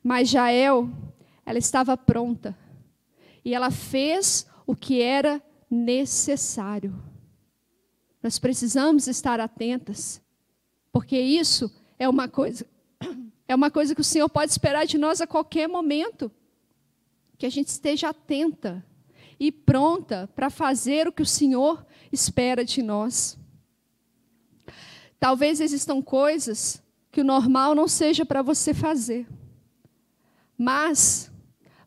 Mas 0.07 0.29
Jael, 0.29 0.89
ela 1.45 1.59
estava 1.59 1.97
pronta. 1.97 2.57
E 3.45 3.53
ela 3.53 3.73
fez 3.73 4.47
o 4.65 4.77
que 4.77 5.03
era 5.03 5.43
necessário. 5.69 6.95
Nós 8.23 8.39
precisamos 8.39 9.09
estar 9.09 9.41
atentas, 9.41 10.23
porque 10.93 11.19
isso 11.19 11.69
é 11.99 12.09
uma 12.09 12.29
coisa 12.29 12.65
é 13.49 13.55
uma 13.55 13.69
coisa 13.69 13.97
que 13.97 14.01
o 14.01 14.05
Senhor 14.05 14.29
pode 14.29 14.53
esperar 14.53 14.87
de 14.87 14.97
nós 14.97 15.21
a 15.21 15.27
qualquer 15.27 15.69
momento. 15.69 16.31
Que 17.37 17.47
a 17.47 17.51
gente 17.51 17.67
esteja 17.67 18.11
atenta 18.11 18.87
e 19.41 19.51
pronta 19.51 20.31
para 20.37 20.51
fazer 20.51 21.09
o 21.09 21.13
que 21.13 21.23
o 21.23 21.27
Senhor 21.27 21.85
espera 22.13 22.65
de 22.65 22.81
nós. 22.81 23.37
Talvez 25.19 25.61
existam 25.61 26.01
coisas 26.01 26.81
que 27.11 27.23
o 27.23 27.25
normal 27.25 27.75
não 27.75 27.89
seja 27.89 28.25
para 28.25 28.41
você 28.41 28.73
fazer. 28.73 29.27
Mas 30.59 31.31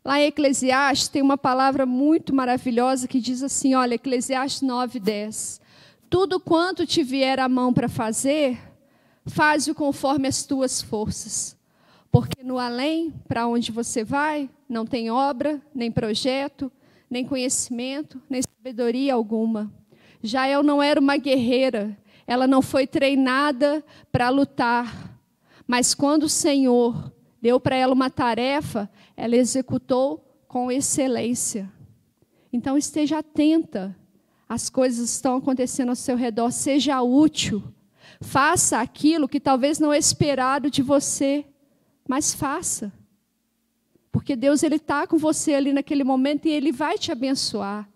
lá 0.04 0.20
em 0.20 0.26
Eclesiastes 0.26 1.08
tem 1.08 1.22
uma 1.22 1.38
palavra 1.38 1.84
muito 1.86 2.34
maravilhosa 2.34 3.08
que 3.08 3.20
diz 3.20 3.42
assim, 3.42 3.74
olha, 3.74 3.94
Eclesiastes 3.94 4.62
9:10. 4.62 5.60
Tudo 6.08 6.40
quanto 6.40 6.86
te 6.86 7.02
vier 7.02 7.38
a 7.38 7.48
mão 7.48 7.72
para 7.72 7.88
fazer, 7.88 8.58
Faze-o 9.26 9.74
conforme 9.74 10.26
as 10.28 10.42
tuas 10.42 10.80
forças. 10.80 11.56
Porque 12.10 12.42
no 12.42 12.58
além, 12.58 13.12
para 13.28 13.46
onde 13.46 13.70
você 13.70 14.02
vai, 14.02 14.50
não 14.68 14.84
tem 14.84 15.10
obra, 15.10 15.60
nem 15.74 15.90
projeto, 15.90 16.70
nem 17.08 17.24
conhecimento, 17.24 18.20
nem 18.28 18.42
sabedoria 18.42 19.14
alguma. 19.14 19.72
Jael 20.22 20.62
não 20.62 20.82
era 20.82 21.00
uma 21.00 21.16
guerreira, 21.16 21.96
ela 22.26 22.46
não 22.46 22.60
foi 22.60 22.86
treinada 22.86 23.84
para 24.10 24.28
lutar. 24.28 25.18
Mas 25.66 25.94
quando 25.94 26.24
o 26.24 26.28
Senhor 26.28 27.12
deu 27.40 27.58
para 27.58 27.76
ela 27.76 27.92
uma 27.92 28.10
tarefa, 28.10 28.90
ela 29.16 29.36
executou 29.36 30.24
com 30.46 30.70
excelência. 30.70 31.70
Então 32.52 32.76
esteja 32.76 33.18
atenta 33.18 33.96
às 34.48 34.68
coisas 34.68 35.10
que 35.10 35.16
estão 35.16 35.36
acontecendo 35.36 35.90
ao 35.90 35.96
seu 35.96 36.16
redor, 36.16 36.50
seja 36.50 37.00
útil 37.02 37.62
Faça 38.20 38.80
aquilo 38.80 39.28
que 39.28 39.40
talvez 39.40 39.78
não 39.78 39.92
é 39.92 39.98
esperado 39.98 40.70
de 40.70 40.82
você, 40.82 41.44
mas 42.06 42.34
faça. 42.34 42.92
Porque 44.12 44.36
Deus 44.36 44.62
ele 44.62 44.76
está 44.76 45.06
com 45.06 45.16
você 45.16 45.54
ali 45.54 45.72
naquele 45.72 46.04
momento 46.04 46.46
e 46.46 46.50
Ele 46.50 46.72
vai 46.72 46.98
te 46.98 47.10
abençoar. 47.12 47.88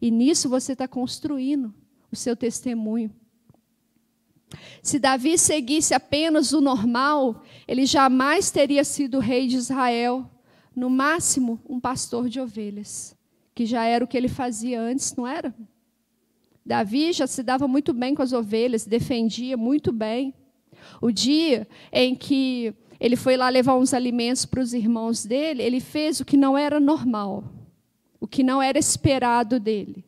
E 0.00 0.10
nisso 0.10 0.48
você 0.48 0.72
está 0.72 0.86
construindo 0.86 1.72
o 2.10 2.16
seu 2.16 2.36
testemunho. 2.36 3.10
Se 4.82 4.98
Davi 4.98 5.38
seguisse 5.38 5.94
apenas 5.94 6.52
o 6.52 6.60
normal, 6.60 7.42
ele 7.66 7.86
jamais 7.86 8.50
teria 8.50 8.84
sido 8.84 9.18
rei 9.18 9.46
de 9.46 9.56
Israel. 9.56 10.30
no 10.76 10.90
máximo, 10.90 11.60
um 11.68 11.78
pastor 11.78 12.28
de 12.28 12.40
ovelhas, 12.40 13.16
que 13.54 13.64
já 13.64 13.84
era 13.84 14.04
o 14.04 14.08
que 14.08 14.16
ele 14.16 14.26
fazia 14.26 14.80
antes, 14.80 15.14
não 15.14 15.24
era? 15.24 15.54
Davi 16.66 17.12
já 17.12 17.28
se 17.28 17.44
dava 17.44 17.68
muito 17.68 17.92
bem 17.92 18.12
com 18.12 18.22
as 18.22 18.32
ovelhas, 18.32 18.84
defendia 18.84 19.56
muito 19.56 19.92
bem. 19.92 20.34
O 21.00 21.12
dia 21.12 21.68
em 21.92 22.14
que 22.14 22.74
ele 22.98 23.16
foi 23.16 23.36
lá 23.36 23.48
levar 23.48 23.76
uns 23.76 23.92
alimentos 23.92 24.44
para 24.46 24.60
os 24.60 24.72
irmãos 24.72 25.24
dele, 25.24 25.62
ele 25.62 25.80
fez 25.80 26.20
o 26.20 26.24
que 26.24 26.36
não 26.36 26.56
era 26.56 26.80
normal, 26.80 27.44
o 28.18 28.26
que 28.26 28.42
não 28.42 28.62
era 28.62 28.78
esperado 28.78 29.60
dele. 29.60 30.04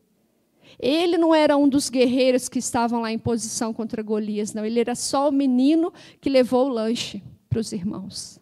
Ele 0.79 1.17
não 1.17 1.33
era 1.33 1.57
um 1.57 1.67
dos 1.67 1.89
guerreiros 1.89 2.47
que 2.47 2.59
estavam 2.59 3.01
lá 3.01 3.11
em 3.11 3.17
posição 3.17 3.73
contra 3.73 4.03
Golias, 4.03 4.53
não. 4.53 4.63
Ele 4.63 4.79
era 4.79 4.93
só 4.93 5.29
o 5.29 5.31
menino 5.31 5.91
que 6.21 6.29
levou 6.29 6.67
o 6.67 6.69
lanche 6.69 7.23
para 7.49 7.59
os 7.59 7.71
irmãos. 7.71 8.39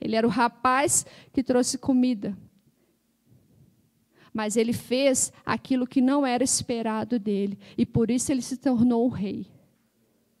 Ele 0.00 0.16
era 0.16 0.26
o 0.26 0.30
rapaz 0.30 1.06
que 1.32 1.42
trouxe 1.42 1.78
comida. 1.78 2.36
Mas 4.32 4.56
ele 4.56 4.72
fez 4.72 5.32
aquilo 5.44 5.86
que 5.86 6.00
não 6.00 6.26
era 6.26 6.42
esperado 6.42 7.18
dele. 7.18 7.58
E 7.78 7.86
por 7.86 8.10
isso 8.10 8.32
ele 8.32 8.42
se 8.42 8.56
tornou 8.56 9.06
o 9.06 9.10
rei. 9.10 9.46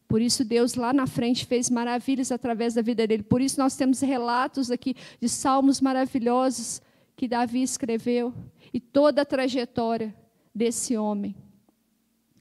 Por 0.08 0.20
isso 0.20 0.44
Deus 0.44 0.74
lá 0.74 0.92
na 0.92 1.06
frente 1.06 1.46
fez 1.46 1.70
maravilhas 1.70 2.30
através 2.30 2.74
da 2.74 2.82
vida 2.82 3.06
dele. 3.06 3.22
Por 3.22 3.40
isso 3.40 3.58
nós 3.58 3.76
temos 3.76 4.00
relatos 4.00 4.70
aqui 4.70 4.94
de 5.20 5.28
salmos 5.28 5.80
maravilhosos 5.80 6.82
que 7.16 7.26
Davi 7.26 7.62
escreveu 7.62 8.34
e 8.72 8.78
toda 8.78 9.22
a 9.22 9.24
trajetória 9.24 10.14
desse 10.56 10.96
homem. 10.96 11.36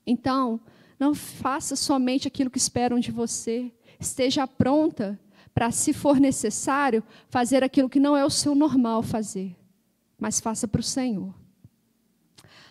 Então, 0.08 0.62
não 0.98 1.14
faça 1.14 1.76
somente 1.76 2.28
aquilo 2.28 2.50
que 2.50 2.58
esperam 2.58 2.98
de 2.98 3.12
você. 3.12 3.70
Esteja 4.00 4.48
pronta 4.48 5.20
para, 5.54 5.70
se 5.72 5.92
for 5.92 6.18
necessário, 6.18 7.04
fazer 7.30 7.62
aquilo 7.62 7.90
que 7.90 8.00
não 8.00 8.16
é 8.16 8.24
o 8.24 8.30
seu 8.30 8.56
normal 8.56 9.04
fazer, 9.04 9.56
mas 10.18 10.40
faça 10.40 10.66
para 10.68 10.80
o 10.80 10.84
Senhor. 10.84 11.34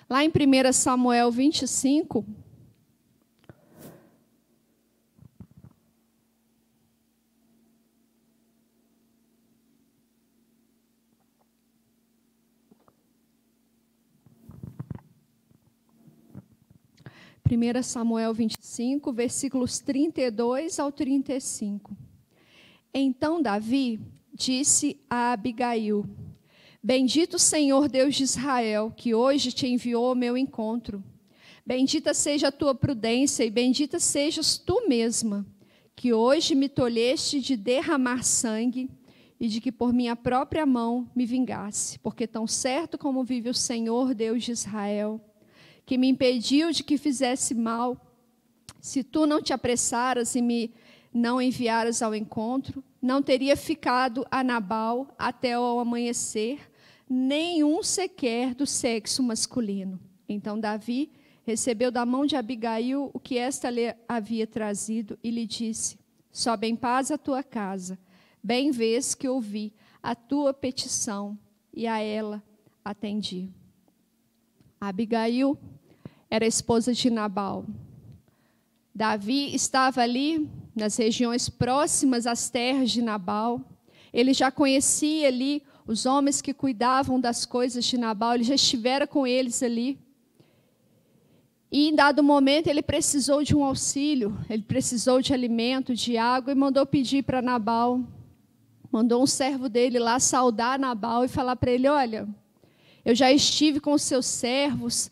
Lá 0.09 0.24
em 0.24 0.28
1 0.28 0.72
Samuel 0.72 1.30
25, 1.30 2.24
1 17.46 17.83
Samuel 17.83 18.33
25, 18.33 19.12
versículos 19.12 19.78
32 19.78 20.78
ao 20.78 20.90
35. 20.90 21.94
Então 22.92 23.42
Davi 23.42 24.00
disse 24.33 24.98
a 25.11 25.33
Abigail: 25.33 26.07
Bendito 26.83 27.38
Senhor 27.38 27.87
Deus 27.87 28.14
de 28.14 28.22
Israel, 28.24 28.90
que 28.96 29.14
hoje 29.14 29.52
te 29.52 29.66
enviou 29.66 30.07
ao 30.07 30.14
meu 30.14 30.38
encontro. 30.38 31.04
Bendita 31.66 32.14
seja 32.14 32.48
a 32.48 32.52
tua 32.52 32.74
prudência 32.74 33.44
e 33.44 33.50
bendita 33.50 34.00
sejas 34.00 34.57
tu 34.57 34.88
mesma, 34.88 35.46
que 35.94 36.14
hoje 36.14 36.54
me 36.54 36.68
tolheste 36.68 37.40
de 37.40 37.59
derramar 37.59 38.22
sangue 38.22 38.90
e 39.38 39.48
de 39.48 39.61
que 39.61 39.70
por 39.70 39.92
minha 39.92 40.16
própria 40.16 40.64
mão 40.64 41.11
me 41.14 41.26
vingasse, 41.26 41.98
porque 41.98 42.26
tão 42.26 42.46
certo 42.46 42.96
como 42.96 43.22
vive 43.22 43.50
o 43.50 43.54
Senhor 43.54 44.14
Deus 44.14 44.44
de 44.44 44.52
Israel, 44.52 45.20
que 45.86 45.98
me 45.98 46.08
impediu 46.08 46.70
de 46.70 46.82
que 46.82 46.96
fizesse 46.96 47.54
mal. 47.54 48.00
Se 48.80 49.02
tu 49.02 49.26
não 49.26 49.42
te 49.42 49.52
apressaras 49.52 50.34
e 50.34 50.42
me 50.42 50.72
não 51.12 51.40
enviaras 51.40 52.02
ao 52.02 52.14
encontro, 52.14 52.82
não 53.00 53.22
teria 53.22 53.56
ficado 53.56 54.26
a 54.30 54.42
Nabal 54.42 55.14
até 55.16 55.58
o 55.58 55.78
amanhecer, 55.78 56.58
nenhum 57.08 57.82
sequer 57.82 58.54
do 58.54 58.66
sexo 58.66 59.22
masculino. 59.22 60.00
Então 60.28 60.58
Davi 60.58 61.12
recebeu 61.44 61.92
da 61.92 62.04
mão 62.04 62.26
de 62.26 62.34
Abigail 62.34 63.10
o 63.12 63.20
que 63.20 63.38
esta 63.38 63.70
lhe 63.70 63.94
havia 64.08 64.46
trazido 64.46 65.18
e 65.22 65.30
lhe 65.30 65.46
disse: 65.46 65.98
Sobe 66.32 66.66
em 66.66 66.74
paz 66.74 67.10
a 67.10 67.18
tua 67.18 67.42
casa. 67.42 67.98
Bem 68.42 68.70
vês 68.70 69.14
que 69.14 69.28
ouvi 69.28 69.72
a 70.02 70.14
tua 70.14 70.52
petição 70.52 71.38
e 71.72 71.86
a 71.86 71.98
ela 72.00 72.42
atendi. 72.84 73.50
Abigail 74.80 75.58
era 76.34 76.44
esposa 76.44 76.92
de 76.92 77.10
Nabal. 77.10 77.64
Davi 78.92 79.54
estava 79.54 80.00
ali 80.00 80.50
nas 80.74 80.96
regiões 80.96 81.48
próximas 81.48 82.26
às 82.26 82.50
terras 82.50 82.90
de 82.90 83.00
Nabal. 83.00 83.60
Ele 84.12 84.34
já 84.34 84.50
conhecia 84.50 85.28
ali 85.28 85.62
os 85.86 86.06
homens 86.06 86.42
que 86.42 86.52
cuidavam 86.52 87.20
das 87.20 87.46
coisas 87.46 87.84
de 87.84 87.96
Nabal, 87.96 88.34
ele 88.34 88.42
já 88.42 88.56
estivera 88.56 89.06
com 89.06 89.24
eles 89.24 89.62
ali. 89.62 89.96
E 91.70 91.88
em 91.88 91.94
dado 91.94 92.20
momento 92.20 92.66
ele 92.66 92.82
precisou 92.82 93.44
de 93.44 93.54
um 93.54 93.62
auxílio, 93.62 94.36
ele 94.50 94.62
precisou 94.62 95.22
de 95.22 95.32
alimento, 95.32 95.94
de 95.94 96.18
água 96.18 96.50
e 96.50 96.56
mandou 96.56 96.84
pedir 96.84 97.22
para 97.22 97.40
Nabal. 97.40 98.00
Mandou 98.90 99.22
um 99.22 99.26
servo 99.26 99.68
dele 99.68 100.00
lá 100.00 100.18
saudar 100.18 100.80
Nabal 100.80 101.24
e 101.24 101.28
falar 101.28 101.54
para 101.54 101.70
ele: 101.70 101.86
Olha, 101.86 102.28
eu 103.04 103.14
já 103.14 103.30
estive 103.30 103.78
com 103.78 103.92
os 103.92 104.02
seus 104.02 104.26
servos, 104.26 105.10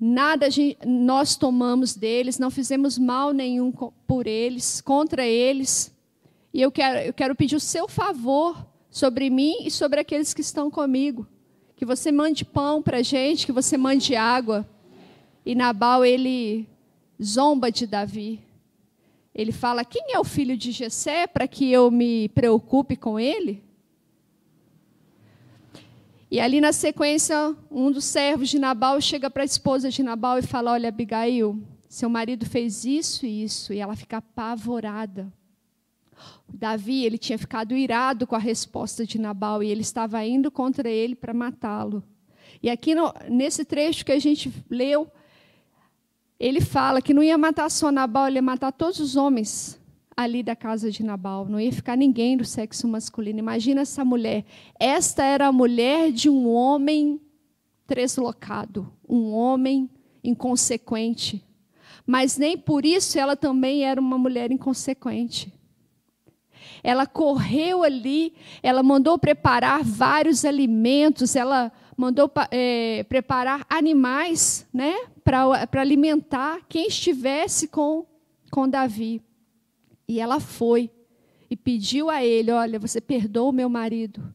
nada 0.00 0.48
nós 0.86 1.36
tomamos 1.36 1.94
deles, 1.94 2.38
não 2.38 2.50
fizemos 2.50 2.96
mal 2.96 3.32
nenhum 3.32 3.70
por 3.70 4.26
eles, 4.26 4.80
contra 4.80 5.26
eles. 5.26 5.94
E 6.54 6.62
eu 6.62 6.72
quero, 6.72 6.98
eu 7.00 7.12
quero 7.12 7.34
pedir 7.36 7.56
o 7.56 7.60
seu 7.60 7.86
favor 7.86 8.66
sobre 8.88 9.28
mim 9.28 9.58
e 9.60 9.70
sobre 9.70 10.00
aqueles 10.00 10.32
que 10.32 10.40
estão 10.40 10.70
comigo. 10.70 11.26
Que 11.76 11.84
você 11.84 12.10
mande 12.10 12.44
pão 12.44 12.82
para 12.82 12.98
a 12.98 13.02
gente, 13.02 13.46
que 13.46 13.52
você 13.52 13.76
mande 13.76 14.16
água. 14.16 14.68
E 15.44 15.54
Nabal, 15.54 16.04
ele 16.04 16.66
zomba 17.22 17.70
de 17.70 17.86
Davi. 17.86 18.40
Ele 19.34 19.52
fala: 19.52 19.84
Quem 19.84 20.14
é 20.14 20.18
o 20.18 20.24
filho 20.24 20.56
de 20.56 20.72
Jessé 20.72 21.26
para 21.26 21.46
que 21.46 21.70
eu 21.70 21.90
me 21.90 22.28
preocupe 22.30 22.96
com 22.96 23.18
ele? 23.18 23.62
E 26.30 26.38
ali 26.38 26.60
na 26.60 26.72
sequência, 26.72 27.56
um 27.68 27.90
dos 27.90 28.04
servos 28.04 28.48
de 28.48 28.58
Nabal 28.58 29.00
chega 29.00 29.28
para 29.28 29.42
a 29.42 29.44
esposa 29.44 29.90
de 29.90 30.00
Nabal 30.00 30.38
e 30.38 30.42
fala: 30.42 30.72
Olha, 30.72 30.88
Abigail, 30.88 31.60
seu 31.88 32.08
marido 32.08 32.46
fez 32.46 32.84
isso 32.84 33.26
e 33.26 33.42
isso. 33.42 33.72
E 33.72 33.78
ela 33.78 33.96
fica 33.96 34.18
apavorada. 34.18 35.32
Davi, 36.48 37.04
ele 37.04 37.18
tinha 37.18 37.38
ficado 37.38 37.74
irado 37.74 38.26
com 38.26 38.36
a 38.36 38.38
resposta 38.38 39.04
de 39.04 39.18
Nabal 39.18 39.62
e 39.62 39.70
ele 39.70 39.80
estava 39.80 40.24
indo 40.24 40.50
contra 40.50 40.88
ele 40.88 41.16
para 41.16 41.34
matá-lo. 41.34 42.02
E 42.62 42.70
aqui 42.70 42.94
no, 42.94 43.12
nesse 43.28 43.64
trecho 43.64 44.04
que 44.04 44.12
a 44.12 44.18
gente 44.18 44.52
leu, 44.68 45.10
ele 46.38 46.60
fala 46.60 47.02
que 47.02 47.14
não 47.14 47.22
ia 47.22 47.38
matar 47.38 47.70
só 47.70 47.90
Nabal, 47.90 48.28
ele 48.28 48.36
ia 48.36 48.42
matar 48.42 48.70
todos 48.70 49.00
os 49.00 49.16
homens 49.16 49.79
ali 50.22 50.42
da 50.42 50.56
casa 50.56 50.90
de 50.90 51.02
Nabal. 51.02 51.46
Não 51.46 51.60
ia 51.60 51.72
ficar 51.72 51.96
ninguém 51.96 52.36
do 52.36 52.44
sexo 52.44 52.86
masculino. 52.88 53.38
Imagina 53.38 53.82
essa 53.82 54.04
mulher. 54.04 54.44
Esta 54.78 55.24
era 55.24 55.46
a 55.46 55.52
mulher 55.52 56.12
de 56.12 56.28
um 56.28 56.48
homem 56.48 57.20
deslocado, 57.86 58.92
um 59.08 59.32
homem 59.32 59.90
inconsequente. 60.22 61.44
Mas 62.06 62.36
nem 62.36 62.56
por 62.56 62.84
isso 62.84 63.18
ela 63.18 63.36
também 63.36 63.84
era 63.84 64.00
uma 64.00 64.18
mulher 64.18 64.50
inconsequente. 64.50 65.52
Ela 66.82 67.06
correu 67.06 67.82
ali, 67.82 68.32
ela 68.62 68.82
mandou 68.82 69.18
preparar 69.18 69.82
vários 69.82 70.44
alimentos, 70.44 71.36
ela 71.36 71.70
mandou 71.96 72.30
é, 72.50 73.04
preparar 73.04 73.66
animais 73.68 74.66
né, 74.72 74.94
para 75.22 75.80
alimentar 75.80 76.60
quem 76.68 76.86
estivesse 76.86 77.68
com, 77.68 78.06
com 78.50 78.68
Davi. 78.68 79.22
E 80.10 80.18
ela 80.18 80.40
foi 80.40 80.90
e 81.48 81.54
pediu 81.54 82.10
a 82.10 82.24
ele: 82.24 82.50
Olha, 82.50 82.80
você 82.80 83.00
perdoa 83.00 83.50
o 83.50 83.52
meu 83.52 83.68
marido. 83.68 84.34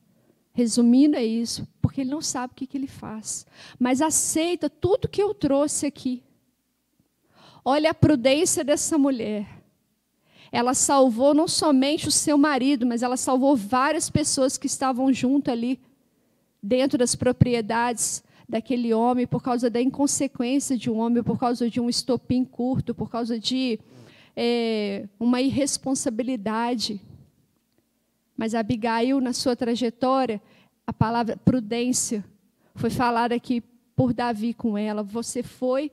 Resumindo, 0.54 1.18
é 1.18 1.26
isso, 1.26 1.68
porque 1.82 2.00
ele 2.00 2.12
não 2.12 2.22
sabe 2.22 2.54
o 2.54 2.56
que, 2.56 2.66
que 2.66 2.78
ele 2.78 2.88
faz. 2.88 3.46
Mas 3.78 4.02
aceita 4.02 4.70
tudo 4.70 5.10
que 5.10 5.22
eu 5.22 5.34
trouxe 5.34 5.86
aqui. 5.86 6.24
Olha 7.66 7.92
a 7.92 7.94
prudência 7.94 8.64
dessa 8.64 8.98
mulher. 8.98 9.46
Ela 10.50 10.74
salvou 10.74 11.34
não 11.34 11.46
somente 11.46 12.08
o 12.08 12.12
seu 12.12 12.38
marido, 12.38 12.86
mas 12.86 13.04
ela 13.04 13.18
salvou 13.18 13.54
várias 13.54 14.10
pessoas 14.10 14.58
que 14.58 14.68
estavam 14.68 15.12
junto 15.12 15.52
ali, 15.52 15.78
dentro 16.64 16.98
das 16.98 17.16
propriedades 17.16 18.24
daquele 18.48 18.94
homem, 18.94 19.28
por 19.28 19.44
causa 19.44 19.70
da 19.70 19.82
inconsequência 19.82 20.78
de 20.78 20.90
um 20.90 21.00
homem, 21.00 21.22
por 21.22 21.38
causa 21.38 21.70
de 21.70 21.82
um 21.82 21.90
estopim 21.90 22.46
curto, 22.46 22.96
por 22.96 23.10
causa 23.10 23.38
de 23.38 23.78
é, 24.36 25.08
uma 25.20 25.42
irresponsabilidade. 25.42 27.02
Mas 28.36 28.54
Abigail, 28.54 29.22
na 29.22 29.34
sua 29.34 29.56
trajetória, 29.56 30.42
a 30.86 30.92
palavra 30.92 31.38
prudência 31.38 32.24
foi 32.76 32.90
falada 32.90 33.34
aqui 33.34 33.64
por 33.96 34.14
Davi 34.14 34.54
com 34.54 34.78
ela. 34.78 35.02
Você 35.02 35.42
foi 35.42 35.92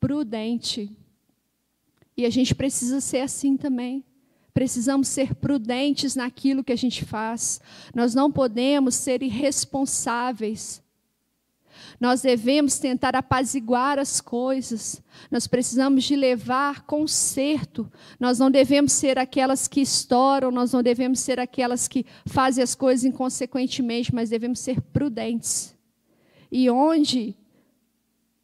prudente. 0.00 0.90
E 2.16 2.24
a 2.24 2.30
gente 2.30 2.54
precisa 2.54 3.00
ser 3.00 3.20
assim 3.20 3.56
também. 3.56 4.04
Precisamos 4.54 5.08
ser 5.08 5.34
prudentes 5.34 6.14
naquilo 6.14 6.64
que 6.64 6.72
a 6.72 6.76
gente 6.76 7.04
faz. 7.04 7.60
Nós 7.94 8.14
não 8.14 8.30
podemos 8.30 8.94
ser 8.94 9.22
irresponsáveis. 9.22 10.81
Nós 12.00 12.22
devemos 12.22 12.78
tentar 12.78 13.14
apaziguar 13.16 13.98
as 13.98 14.20
coisas. 14.20 15.02
Nós 15.30 15.46
precisamos 15.46 16.04
de 16.04 16.16
levar 16.16 16.82
conserto. 16.82 17.90
Nós 18.18 18.38
não 18.38 18.50
devemos 18.50 18.92
ser 18.92 19.18
aquelas 19.18 19.68
que 19.68 19.80
estouram, 19.80 20.50
nós 20.50 20.72
não 20.72 20.82
devemos 20.82 21.20
ser 21.20 21.38
aquelas 21.38 21.88
que 21.88 22.04
fazem 22.26 22.62
as 22.62 22.74
coisas 22.74 23.04
inconsequentemente, 23.04 24.14
mas 24.14 24.30
devemos 24.30 24.60
ser 24.60 24.80
prudentes. 24.80 25.74
E 26.50 26.68
onde 26.68 27.36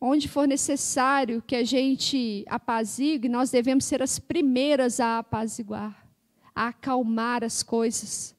onde 0.01 0.29
for 0.29 0.47
necessário 0.47 1.43
que 1.43 1.57
a 1.57 1.65
gente 1.65 2.45
apazigue, 2.49 3.29
nós 3.29 3.51
devemos 3.51 3.85
ser 3.85 4.03
as 4.03 4.19
primeiras 4.19 5.01
a 5.01 5.19
apaziguar, 5.19 6.07
a 6.55 6.69
acalmar 6.69 7.43
as 7.43 7.63
coisas, 7.63 8.35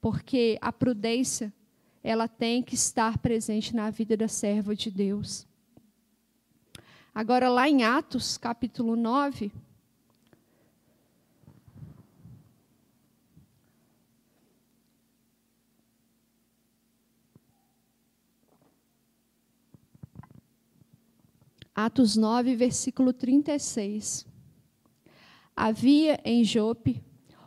porque 0.00 0.58
a 0.60 0.72
prudência, 0.72 1.52
ela 2.06 2.28
tem 2.28 2.62
que 2.62 2.76
estar 2.76 3.18
presente 3.18 3.74
na 3.74 3.90
vida 3.90 4.16
da 4.16 4.28
serva 4.28 4.76
de 4.76 4.92
Deus. 4.92 5.44
Agora, 7.12 7.48
lá 7.48 7.68
em 7.68 7.82
Atos, 7.82 8.38
capítulo 8.38 8.94
9, 8.94 9.50
Atos 21.74 22.16
9, 22.16 22.54
versículo 22.54 23.12
36. 23.12 24.24
Havia 25.56 26.20
em 26.24 26.44
Jope 26.44 27.02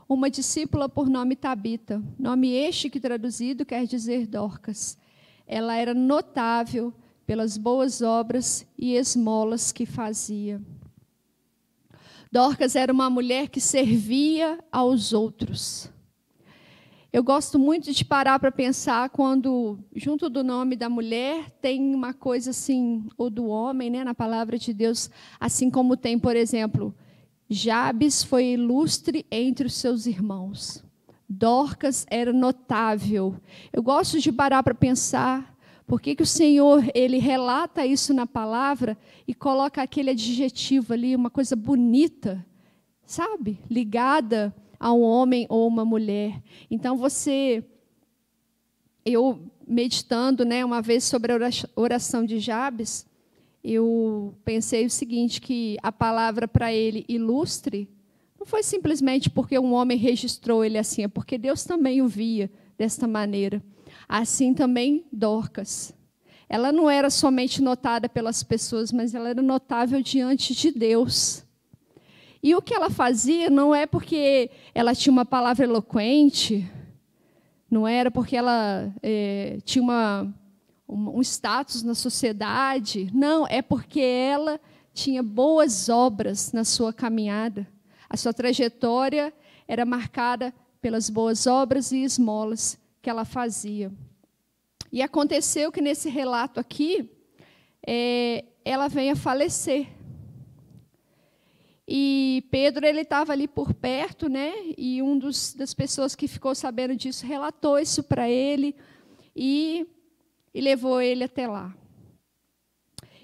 uma 0.09 0.27
discípula 0.27 0.89
por 0.89 1.07
nome 1.07 1.35
Tabita, 1.35 2.01
nome 2.17 2.51
este 2.51 2.89
que 2.89 2.99
traduzido 2.99 3.63
quer 3.63 3.85
dizer 3.85 4.25
Dorcas. 4.25 4.97
Ela 5.45 5.75
era 5.75 5.93
notável 5.93 6.91
pelas 7.27 7.57
boas 7.57 8.01
obras 8.01 8.65
e 8.75 8.95
esmolas 8.95 9.71
que 9.71 9.85
fazia. 9.85 10.59
Dorcas 12.31 12.75
era 12.75 12.91
uma 12.91 13.07
mulher 13.07 13.49
que 13.49 13.61
servia 13.61 14.57
aos 14.71 15.13
outros. 15.13 15.91
Eu 17.13 17.23
gosto 17.23 17.59
muito 17.59 17.91
de 17.91 18.03
parar 18.03 18.39
para 18.39 18.51
pensar 18.51 19.09
quando, 19.09 19.77
junto 19.95 20.27
do 20.27 20.43
nome 20.43 20.75
da 20.75 20.89
mulher, 20.89 21.51
tem 21.61 21.93
uma 21.93 22.15
coisa 22.15 22.49
assim, 22.49 23.07
ou 23.15 23.29
do 23.29 23.47
homem, 23.47 23.91
né, 23.91 24.03
na 24.03 24.15
palavra 24.15 24.57
de 24.57 24.73
Deus, 24.73 25.09
assim 25.39 25.69
como 25.69 25.97
tem, 25.97 26.17
por 26.17 26.35
exemplo, 26.35 26.95
Jabes 27.49 28.23
foi 28.23 28.53
ilustre 28.53 29.25
entre 29.31 29.65
os 29.65 29.73
seus 29.73 30.05
irmãos. 30.05 30.83
Dorcas 31.27 32.05
era 32.09 32.31
notável. 32.31 33.35
Eu 33.73 33.81
gosto 33.81 34.19
de 34.19 34.31
parar 34.31 34.61
para 34.61 34.75
pensar 34.75 35.57
por 35.87 35.99
que, 35.99 36.15
que 36.15 36.21
o 36.21 36.27
Senhor 36.27 36.83
ele 36.93 37.17
relata 37.17 37.83
isso 37.83 38.13
na 38.13 38.27
palavra 38.27 38.95
e 39.27 39.33
coloca 39.33 39.81
aquele 39.81 40.11
adjetivo 40.11 40.93
ali, 40.93 41.15
uma 41.15 41.31
coisa 41.31 41.55
bonita, 41.55 42.45
sabe? 43.03 43.59
Ligada 43.67 44.55
a 44.79 44.93
um 44.93 45.01
homem 45.01 45.47
ou 45.49 45.67
uma 45.67 45.83
mulher. 45.83 46.39
Então 46.69 46.95
você, 46.95 47.63
eu 49.03 49.51
meditando, 49.67 50.45
né, 50.45 50.63
uma 50.63 50.83
vez 50.83 51.03
sobre 51.03 51.33
a 51.33 51.37
oração 51.75 52.23
de 52.23 52.39
Jabes, 52.39 53.08
eu 53.71 54.33
pensei 54.43 54.85
o 54.85 54.89
seguinte 54.89 55.39
que 55.39 55.77
a 55.83 55.91
palavra 55.91 56.47
para 56.47 56.73
ele 56.73 57.05
ilustre 57.07 57.87
não 58.39 58.45
foi 58.45 58.63
simplesmente 58.63 59.29
porque 59.29 59.59
um 59.59 59.73
homem 59.73 59.97
registrou 59.97 60.65
ele 60.65 60.77
assim, 60.77 61.03
é 61.03 61.07
porque 61.07 61.37
Deus 61.37 61.63
também 61.65 62.01
o 62.01 62.07
via 62.07 62.49
desta 62.77 63.05
maneira. 63.05 63.61
Assim 64.07 64.53
também 64.53 65.05
Dorcas. 65.11 65.93
Ela 66.47 66.71
não 66.71 66.89
era 66.89 67.11
somente 67.11 67.61
notada 67.61 68.09
pelas 68.09 68.41
pessoas, 68.41 68.91
mas 68.91 69.13
ela 69.13 69.29
era 69.29 69.41
notável 69.41 70.01
diante 70.01 70.55
de 70.55 70.71
Deus. 70.71 71.43
E 72.41 72.55
o 72.55 72.61
que 72.61 72.73
ela 72.73 72.89
fazia 72.89 73.49
não 73.49 73.75
é 73.75 73.85
porque 73.85 74.49
ela 74.73 74.95
tinha 74.95 75.11
uma 75.11 75.25
palavra 75.25 75.65
eloquente, 75.65 76.67
não 77.69 77.87
era 77.87 78.09
porque 78.09 78.35
ela 78.35 78.91
é, 79.03 79.59
tinha 79.63 79.83
uma, 79.83 80.33
um 80.89 81.21
status 81.21 81.83
na 81.83 81.93
sociedade, 81.93 83.11
não, 83.13 83.45
é 83.47 83.61
porque 83.61 83.99
ela 84.01 84.59
tinha 84.93 85.21
boas 85.21 85.87
obras 85.87 86.51
na 86.51 86.63
sua 86.63 86.91
caminhada. 86.91 87.67
A 88.09 88.17
sua 88.17 88.33
trajetória 88.33 89.31
era 89.67 89.85
marcada 89.85 90.53
pelas 90.81 91.09
boas 91.09 91.45
obras 91.45 91.91
e 91.91 92.03
esmolas 92.03 92.77
que 93.01 93.09
ela 93.09 93.23
fazia. 93.23 93.91
E 94.91 95.01
aconteceu 95.03 95.71
que 95.71 95.81
nesse 95.81 96.09
relato 96.09 96.59
aqui, 96.59 97.07
é, 97.85 98.45
ela 98.65 98.87
vem 98.87 99.11
a 99.11 99.15
falecer. 99.15 99.87
E 101.87 102.43
Pedro 102.49 102.85
ele 102.85 103.01
estava 103.01 103.31
ali 103.31 103.47
por 103.47 103.73
perto, 103.73 104.27
né? 104.27 104.53
E 104.77 105.01
um 105.01 105.17
dos, 105.17 105.53
das 105.53 105.73
pessoas 105.73 106.15
que 106.15 106.27
ficou 106.27 106.55
sabendo 106.55 106.95
disso 106.95 107.25
relatou 107.25 107.77
isso 107.77 108.03
para 108.03 108.29
ele 108.29 108.75
e, 109.35 109.87
e 110.53 110.61
levou 110.61 111.01
ele 111.01 111.23
até 111.23 111.47
lá. 111.47 111.73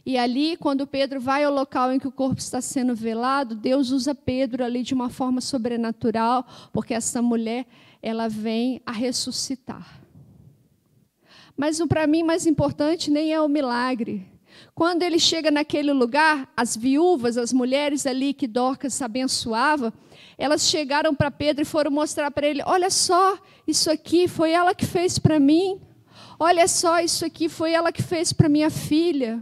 E 0.06 0.18
ali, 0.18 0.56
quando 0.58 0.86
Pedro 0.86 1.20
vai 1.20 1.44
ao 1.44 1.54
local 1.54 1.92
em 1.92 2.00
que 2.00 2.08
o 2.08 2.12
corpo 2.12 2.40
está 2.40 2.62
sendo 2.62 2.96
velado, 2.96 3.56
Deus 3.56 3.90
usa 3.90 4.14
Pedro 4.14 4.64
ali 4.64 4.84
de 4.84 4.94
uma 4.94 5.10
forma 5.10 5.42
sobrenatural, 5.42 6.46
porque 6.72 6.94
essa 6.94 7.22
mulher 7.22 7.66
ela 8.04 8.30
vem 8.30 8.82
a 8.86 8.92
ressuscitar. 8.92 10.00
Mas 11.58 11.80
o 11.80 11.88
para 11.88 12.06
mim 12.06 12.22
mais 12.22 12.46
importante 12.46 13.10
nem 13.10 13.34
é 13.34 13.42
o 13.42 13.48
milagre, 13.48 14.28
quando 14.74 15.04
ele 15.04 15.20
chega 15.20 15.52
naquele 15.52 15.94
lugar, 15.94 16.52
as 16.56 16.76
viúvas, 16.76 17.38
as 17.38 17.54
mulheres 17.54 18.06
ali 18.06 18.34
que 18.34 18.48
Dorcas 18.48 19.02
abençoava, 19.02 19.94
elas 20.38 20.64
chegaram 20.64 21.14
para 21.16 21.32
Pedro 21.32 21.62
e 21.62 21.66
foram 21.66 21.92
mostrar 21.92 22.32
para 22.32 22.48
ele: 22.48 22.62
olha 22.66 22.90
só, 22.90 23.38
isso 23.68 23.90
aqui 23.90 24.28
foi 24.28 24.52
ela 24.52 24.76
que 24.76 24.86
fez 24.86 25.18
para 25.18 25.40
mim. 25.40 25.80
Olha 26.40 26.68
só, 26.68 27.00
isso 27.00 27.26
aqui 27.26 27.48
foi 27.48 27.72
ela 27.72 27.92
que 27.92 28.04
fez 28.04 28.34
para 28.34 28.50
minha 28.50 28.70
filha. 28.70 29.42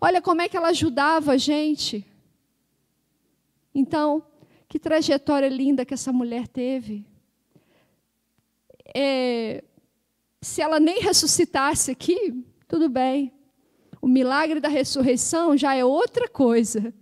Olha 0.00 0.20
como 0.20 0.42
é 0.42 0.48
que 0.48 0.56
ela 0.56 0.68
ajudava 0.68 1.32
a 1.32 1.36
gente. 1.38 2.06
Então, 3.74 4.22
que 4.68 4.78
trajetória 4.78 5.48
linda 5.48 5.84
que 5.84 5.94
essa 5.94 6.12
mulher 6.12 6.46
teve. 6.46 7.06
É, 8.94 9.64
se 10.42 10.60
ela 10.60 10.78
nem 10.78 11.00
ressuscitasse 11.00 11.90
aqui, 11.90 12.44
tudo 12.68 12.88
bem. 12.88 13.32
O 14.00 14.06
milagre 14.06 14.60
da 14.60 14.68
ressurreição 14.68 15.56
já 15.56 15.74
é 15.74 15.84
outra 15.84 16.28
coisa, 16.28 16.94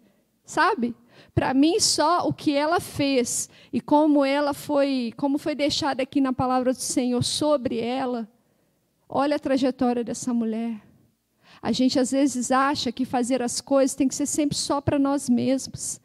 sabe? 0.45 0.95
Para 1.35 1.53
mim 1.53 1.81
só 1.81 2.27
o 2.27 2.33
que 2.33 2.55
ela 2.55 2.79
fez 2.79 3.49
e 3.73 3.81
como 3.81 4.25
ela 4.25 4.55
foi, 4.55 5.13
como 5.17 5.37
foi 5.37 5.55
deixada 5.55 6.03
aqui 6.03 6.21
na 6.21 6.33
palavra 6.33 6.73
do 6.73 6.81
Senhor 6.81 7.23
sobre 7.25 7.79
ela. 7.81 8.29
Olha 9.17 9.37
a 9.37 9.39
trajetória 9.39 10.03
dessa 10.03 10.35
mulher. 10.35 10.83
A 11.63 11.71
gente 11.71 12.01
às 12.01 12.11
vezes 12.11 12.51
acha 12.51 12.91
que 12.91 13.05
fazer 13.05 13.41
as 13.43 13.61
coisas 13.61 13.95
tem 13.95 14.09
que 14.09 14.15
ser 14.15 14.27
sempre 14.27 14.57
só 14.57 14.81
para 14.81 14.99
nós 14.99 15.29
mesmos. 15.29 16.01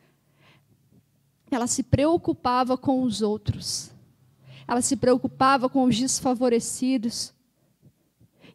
Ela 1.50 1.66
se 1.66 1.82
preocupava 1.82 2.78
com 2.78 3.02
os 3.02 3.24
outros. 3.24 3.92
Ela 4.68 4.84
se 4.84 4.96
preocupava 4.96 5.68
com 5.68 5.86
os 5.86 5.98
desfavorecidos. 5.98 7.34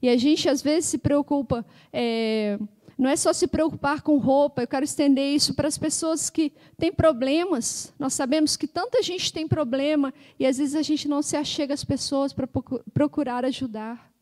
E 0.00 0.08
a 0.08 0.16
gente 0.16 0.48
às 0.48 0.62
vezes 0.62 0.88
se 0.88 0.98
preocupa, 0.98 1.66
é, 1.92 2.56
não 2.96 3.10
é 3.10 3.16
só 3.16 3.32
se 3.32 3.48
preocupar 3.48 4.02
com 4.02 4.18
roupa, 4.18 4.62
eu 4.62 4.68
quero 4.68 4.84
estender 4.84 5.34
isso 5.34 5.54
para 5.54 5.66
as 5.66 5.76
pessoas 5.76 6.30
que 6.30 6.52
têm 6.78 6.92
problemas. 6.92 7.92
Nós 7.98 8.14
sabemos 8.14 8.56
que 8.56 8.68
tanta 8.68 9.02
gente 9.02 9.32
tem 9.32 9.48
problema 9.48 10.14
e 10.38 10.46
às 10.46 10.58
vezes 10.58 10.76
a 10.76 10.82
gente 10.82 11.08
não 11.08 11.22
se 11.22 11.36
achega 11.36 11.74
às 11.74 11.84
pessoas 11.84 12.32
para 12.32 12.48
procurar 12.92 13.44
ajudar. 13.44 14.13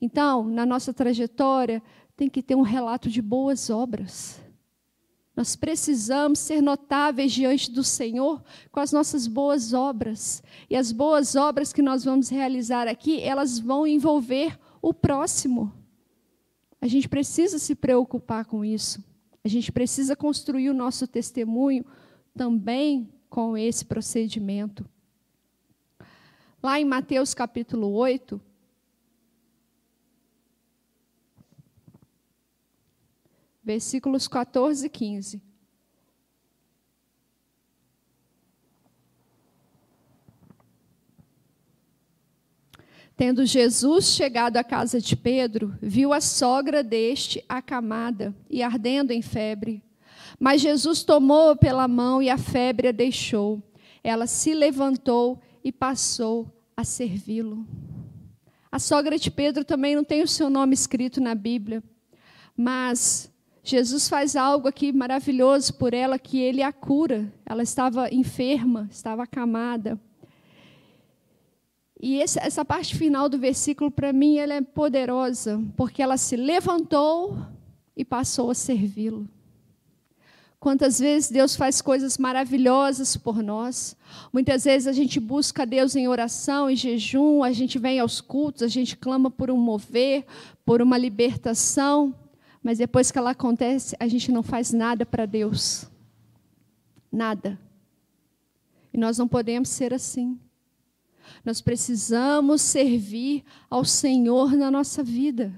Então, 0.00 0.44
na 0.44 0.66
nossa 0.66 0.92
trajetória, 0.92 1.82
tem 2.16 2.28
que 2.28 2.42
ter 2.42 2.54
um 2.54 2.62
relato 2.62 3.08
de 3.08 3.20
boas 3.20 3.70
obras. 3.70 4.40
Nós 5.36 5.54
precisamos 5.54 6.38
ser 6.38 6.62
notáveis 6.62 7.30
diante 7.30 7.70
do 7.70 7.84
Senhor 7.84 8.42
com 8.72 8.80
as 8.80 8.90
nossas 8.90 9.26
boas 9.26 9.74
obras. 9.74 10.42
E 10.70 10.74
as 10.74 10.92
boas 10.92 11.36
obras 11.36 11.74
que 11.74 11.82
nós 11.82 12.04
vamos 12.04 12.30
realizar 12.30 12.88
aqui, 12.88 13.20
elas 13.20 13.58
vão 13.58 13.86
envolver 13.86 14.58
o 14.80 14.94
próximo. 14.94 15.70
A 16.80 16.86
gente 16.86 17.06
precisa 17.06 17.58
se 17.58 17.74
preocupar 17.74 18.46
com 18.46 18.64
isso. 18.64 19.04
A 19.44 19.48
gente 19.48 19.70
precisa 19.70 20.16
construir 20.16 20.70
o 20.70 20.74
nosso 20.74 21.06
testemunho 21.06 21.84
também 22.34 23.08
com 23.28 23.58
esse 23.58 23.84
procedimento. 23.84 24.88
Lá 26.62 26.80
em 26.80 26.84
Mateus 26.84 27.34
capítulo 27.34 27.92
8, 27.92 28.40
versículos 33.66 34.28
14 34.28 34.86
e 34.86 34.88
15. 34.88 35.42
Tendo 43.16 43.44
Jesus 43.44 44.04
chegado 44.14 44.56
à 44.56 44.62
casa 44.62 45.00
de 45.00 45.16
Pedro, 45.16 45.76
viu 45.82 46.12
a 46.12 46.20
sogra 46.20 46.80
deste 46.84 47.44
acamada 47.48 48.32
e 48.48 48.62
ardendo 48.62 49.10
em 49.10 49.20
febre. 49.20 49.82
Mas 50.38 50.60
Jesus 50.60 51.02
tomou-a 51.02 51.56
pela 51.56 51.88
mão 51.88 52.22
e 52.22 52.30
a 52.30 52.38
febre 52.38 52.86
a 52.86 52.92
deixou. 52.92 53.60
Ela 54.04 54.28
se 54.28 54.54
levantou 54.54 55.40
e 55.64 55.72
passou 55.72 56.48
a 56.76 56.84
servi-lo. 56.84 57.66
A 58.70 58.78
sogra 58.78 59.18
de 59.18 59.28
Pedro 59.28 59.64
também 59.64 59.96
não 59.96 60.04
tem 60.04 60.22
o 60.22 60.28
seu 60.28 60.48
nome 60.48 60.74
escrito 60.74 61.20
na 61.20 61.34
Bíblia, 61.34 61.82
mas 62.56 63.34
Jesus 63.68 64.08
faz 64.08 64.36
algo 64.36 64.68
aqui 64.68 64.92
maravilhoso 64.92 65.74
por 65.74 65.92
ela, 65.92 66.20
que 66.20 66.38
ele 66.38 66.62
a 66.62 66.72
cura. 66.72 67.32
Ela 67.44 67.64
estava 67.64 68.08
enferma, 68.14 68.88
estava 68.92 69.24
acamada. 69.24 70.00
E 72.00 72.20
essa 72.20 72.64
parte 72.64 72.94
final 72.94 73.28
do 73.28 73.36
versículo, 73.36 73.90
para 73.90 74.12
mim, 74.12 74.36
ela 74.36 74.54
é 74.54 74.60
poderosa, 74.60 75.60
porque 75.76 76.00
ela 76.00 76.16
se 76.16 76.36
levantou 76.36 77.36
e 77.96 78.04
passou 78.04 78.52
a 78.52 78.54
servi-lo. 78.54 79.28
Quantas 80.60 81.00
vezes 81.00 81.28
Deus 81.28 81.56
faz 81.56 81.82
coisas 81.82 82.18
maravilhosas 82.18 83.16
por 83.16 83.42
nós. 83.42 83.96
Muitas 84.32 84.62
vezes 84.62 84.86
a 84.86 84.92
gente 84.92 85.18
busca 85.18 85.66
Deus 85.66 85.96
em 85.96 86.06
oração, 86.06 86.70
em 86.70 86.76
jejum, 86.76 87.42
a 87.42 87.50
gente 87.50 87.80
vem 87.80 87.98
aos 87.98 88.20
cultos, 88.20 88.62
a 88.62 88.68
gente 88.68 88.96
clama 88.96 89.28
por 89.28 89.50
um 89.50 89.56
mover, 89.56 90.24
por 90.64 90.80
uma 90.80 90.96
libertação, 90.96 92.14
mas 92.66 92.78
depois 92.78 93.12
que 93.12 93.18
ela 93.18 93.30
acontece, 93.30 93.94
a 94.00 94.08
gente 94.08 94.32
não 94.32 94.42
faz 94.42 94.72
nada 94.72 95.06
para 95.06 95.24
Deus. 95.24 95.88
Nada. 97.12 97.56
E 98.92 98.98
nós 98.98 99.18
não 99.18 99.28
podemos 99.28 99.68
ser 99.68 99.94
assim. 99.94 100.36
Nós 101.44 101.60
precisamos 101.60 102.62
servir 102.62 103.44
ao 103.70 103.84
Senhor 103.84 104.56
na 104.56 104.68
nossa 104.68 105.00
vida 105.00 105.54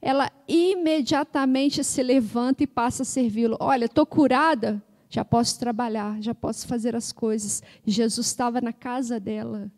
ela 0.00 0.30
imediatamente 0.46 1.82
se 1.82 2.02
levanta 2.02 2.62
e 2.62 2.66
passa 2.66 3.02
a 3.02 3.06
servi-lo. 3.06 3.56
Olha, 3.58 3.86
estou 3.86 4.06
curada, 4.06 4.82
já 5.08 5.24
posso 5.24 5.58
trabalhar, 5.58 6.22
já 6.22 6.34
posso 6.34 6.68
fazer 6.68 6.94
as 6.94 7.10
coisas. 7.10 7.62
Jesus 7.84 8.28
estava 8.28 8.60
na 8.60 8.72
casa 8.72 9.18
dela. 9.18 9.70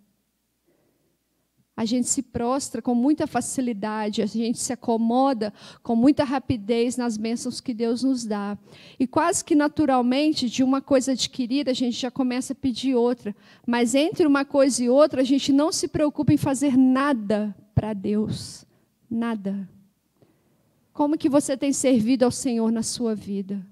A 1.81 1.87
gente 1.87 2.11
se 2.11 2.21
prostra 2.21 2.83
com 2.83 2.95
muita 2.95 3.27
facilidade, 3.27 4.21
a 4.21 4.27
gente 4.27 4.59
se 4.59 4.71
acomoda 4.71 5.51
com 5.83 5.97
muita 5.97 6.25
rapidez 6.25 6.99
nas 6.99 7.17
bênçãos 7.17 7.59
que 7.59 7.73
Deus 7.73 8.03
nos 8.03 8.27
dá. 8.27 8.59
E 8.99 9.07
quase 9.07 9.43
que 9.43 9.55
naturalmente, 9.55 10.51
de 10.51 10.63
uma 10.63 10.83
coisa 10.83 11.13
adquirida, 11.13 11.71
a 11.71 11.75
gente 11.75 11.97
já 11.97 12.11
começa 12.11 12.53
a 12.53 12.55
pedir 12.55 12.95
outra. 12.95 13.35
Mas 13.67 13.95
entre 13.95 14.27
uma 14.27 14.45
coisa 14.45 14.85
e 14.85 14.91
outra, 14.91 15.23
a 15.23 15.25
gente 15.25 15.55
não 15.55 15.73
se 15.73 15.89
preocupa 15.89 16.35
em 16.35 16.37
fazer 16.37 16.77
nada 16.77 17.57
para 17.75 17.95
Deus. 17.95 18.67
Nada. 19.11 19.67
Como 20.93 21.17
que 21.17 21.31
você 21.31 21.57
tem 21.57 21.73
servido 21.73 22.27
ao 22.27 22.31
Senhor 22.31 22.71
na 22.71 22.83
sua 22.83 23.15
vida? 23.15 23.67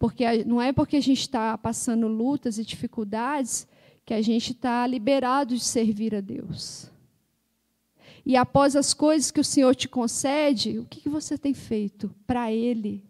Porque 0.00 0.42
não 0.42 0.60
é 0.60 0.72
porque 0.72 0.96
a 0.96 1.00
gente 1.00 1.20
está 1.20 1.56
passando 1.56 2.08
lutas 2.08 2.58
e 2.58 2.64
dificuldades 2.64 3.68
que 4.04 4.12
a 4.12 4.20
gente 4.20 4.50
está 4.50 4.84
liberado 4.84 5.54
de 5.54 5.62
servir 5.62 6.12
a 6.12 6.20
Deus. 6.20 6.90
E 8.24 8.36
após 8.36 8.76
as 8.76 8.94
coisas 8.94 9.30
que 9.30 9.40
o 9.40 9.44
Senhor 9.44 9.74
te 9.74 9.88
concede, 9.88 10.78
o 10.78 10.84
que, 10.84 11.08
você 11.08 11.36
tem 11.36 11.52
feito 11.52 12.14
para 12.26 12.52
Ele? 12.52 13.04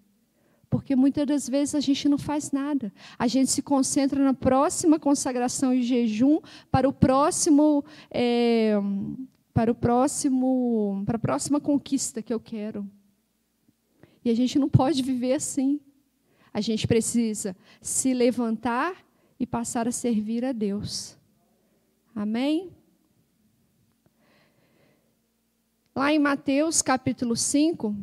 Porque 0.71 0.97
muitas 0.97 1.27
das 1.27 1.49
vezes 1.49 1.75
a 1.75 1.81
gente 1.81 2.09
não 2.09 2.17
faz 2.17 2.51
nada. 2.51 2.91
A 3.19 3.27
gente 3.27 3.51
se 3.51 3.61
concentra 3.61 4.25
na 4.25 4.33
próxima 4.33 4.99
consagração 4.99 5.75
e 5.75 5.83
jejum 5.83 6.41
para 6.71 6.89
o 6.89 6.93
próximo, 6.93 7.85
é, 8.11 8.75
para 9.53 9.71
o 9.71 9.75
próximo, 9.75 11.03
para 11.05 11.17
a 11.17 11.21
próxima 11.21 11.61
conquista 11.61 12.23
que 12.23 12.33
eu 12.33 12.41
quero. 12.41 12.89
E 14.25 14.31
a 14.31 14.35
gente 14.35 14.59
não 14.59 14.69
pode 14.69 15.03
viver 15.03 15.35
assim. 15.35 15.79
A 16.55 16.61
gente 16.61 16.87
precisa 16.87 17.55
se 17.81 18.15
levantar 18.15 18.97
e 19.39 19.47
passar 19.47 19.87
a 19.87 19.93
servir 19.93 20.43
a 20.43 20.53
Deus. 20.53 21.19
Amém? 22.15 22.71
Lá 25.95 26.11
em 26.11 26.19
Mateus 26.19 26.81
capítulo 26.81 27.37
5, 27.37 27.95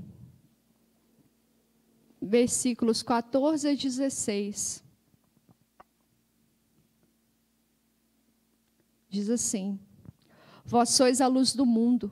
versículos 2.21 3.01
14 3.01 3.67
a 3.67 3.73
16. 3.73 4.83
Diz 9.09 9.27
assim: 9.31 9.79
Vós 10.63 10.89
sois 10.89 11.19
a 11.19 11.25
luz 11.25 11.55
do 11.55 11.65
mundo. 11.65 12.11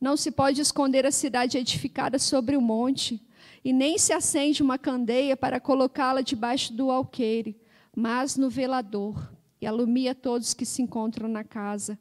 Não 0.00 0.16
se 0.16 0.30
pode 0.30 0.62
esconder 0.62 1.04
a 1.04 1.12
cidade 1.12 1.58
edificada 1.58 2.18
sobre 2.18 2.56
o 2.56 2.62
monte 2.62 3.20
e 3.62 3.70
nem 3.70 3.98
se 3.98 4.14
acende 4.14 4.62
uma 4.62 4.78
candeia 4.78 5.36
para 5.36 5.60
colocá-la 5.60 6.22
debaixo 6.22 6.72
do 6.72 6.90
alqueire, 6.90 7.60
mas 7.94 8.38
no 8.38 8.48
velador, 8.48 9.30
e 9.60 9.66
alumia 9.66 10.14
todos 10.14 10.54
que 10.54 10.64
se 10.64 10.80
encontram 10.80 11.28
na 11.28 11.44
casa. 11.44 11.98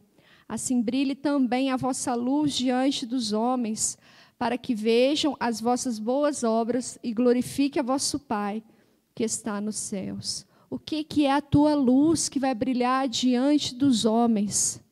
Assim 0.52 0.82
brilhe 0.82 1.16
também 1.16 1.72
a 1.72 1.78
vossa 1.78 2.14
luz 2.14 2.54
diante 2.54 3.06
dos 3.06 3.32
homens, 3.32 3.98
para 4.38 4.58
que 4.58 4.76
vejam 4.76 5.34
as 5.40 5.62
vossas 5.62 5.98
boas 5.98 6.44
obras 6.44 7.00
e 7.02 7.14
glorifique 7.14 7.80
a 7.80 7.82
vosso 7.82 8.20
Pai 8.20 8.62
que 9.16 9.24
está 9.24 9.62
nos 9.62 9.78
céus. 9.78 10.46
O 10.70 10.78
que, 10.78 11.06
que 11.06 11.26
é 11.26 11.32
a 11.32 11.40
tua 11.40 11.74
luz 11.74 12.28
que 12.28 12.38
vai 12.38 12.54
brilhar 12.54 13.08
diante 13.08 13.74
dos 13.74 14.04
homens? 14.04 14.84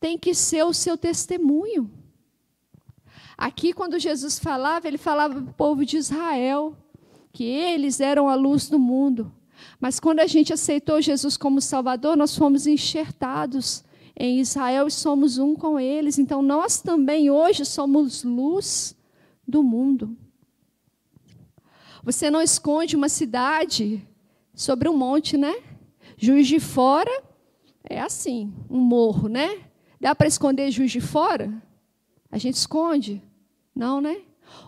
Tem 0.00 0.16
que 0.16 0.32
ser 0.34 0.64
o 0.64 0.72
seu 0.72 0.96
testemunho. 0.96 1.90
Aqui, 3.36 3.74
quando 3.74 3.98
Jesus 3.98 4.38
falava, 4.38 4.88
ele 4.88 4.96
falava 4.96 5.34
para 5.34 5.50
o 5.50 5.52
povo 5.52 5.84
de 5.84 5.98
Israel, 5.98 6.74
que 7.34 7.44
eles 7.44 8.00
eram 8.00 8.30
a 8.30 8.34
luz 8.34 8.66
do 8.66 8.78
mundo. 8.78 9.30
Mas 9.78 10.00
quando 10.00 10.20
a 10.20 10.26
gente 10.26 10.54
aceitou 10.54 11.02
Jesus 11.02 11.36
como 11.36 11.60
Salvador, 11.60 12.16
nós 12.16 12.34
fomos 12.34 12.66
enxertados 12.66 13.84
em 14.16 14.40
Israel 14.40 14.86
e 14.86 14.90
somos 14.90 15.38
um 15.38 15.54
com 15.54 15.78
eles. 15.78 16.18
Então, 16.18 16.42
nós 16.42 16.80
também 16.80 17.30
hoje 17.30 17.64
somos 17.64 18.24
luz 18.24 18.96
do 19.46 19.62
mundo. 19.62 20.16
Você 22.02 22.30
não 22.30 22.42
esconde 22.42 22.96
uma 22.96 23.08
cidade 23.08 24.06
sobre 24.54 24.88
um 24.88 24.96
monte, 24.96 25.36
né? 25.36 25.54
Juiz 26.16 26.46
de 26.46 26.60
Fora 26.60 27.22
é 27.88 28.00
assim, 28.00 28.52
um 28.70 28.78
morro, 28.78 29.28
né? 29.28 29.60
Dá 30.00 30.14
para 30.14 30.26
esconder 30.26 30.70
Juiz 30.70 30.90
de 30.90 31.00
Fora? 31.00 31.52
A 32.30 32.38
gente 32.38 32.56
esconde. 32.56 33.22
Não, 33.74 34.00
né? 34.00 34.22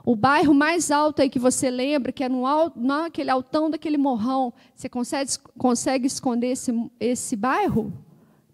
O 0.05 0.15
bairro 0.17 0.55
mais 0.55 0.91
alto 0.91 1.21
aí 1.23 1.29
que 1.29 1.39
você 1.39 1.71
lembra, 1.71 2.13
que 2.13 2.25
é 2.25 2.29
no 2.29 2.47
alto, 2.47 2.79
naquele 2.79 3.31
altão 3.31 3.69
daquele 3.69 3.99
morrão, 3.99 4.53
você 4.75 4.89
consegue, 4.89 5.31
consegue 5.59 6.07
esconder 6.07 6.49
esse, 6.49 6.73
esse 6.99 7.37
bairro? 7.37 7.93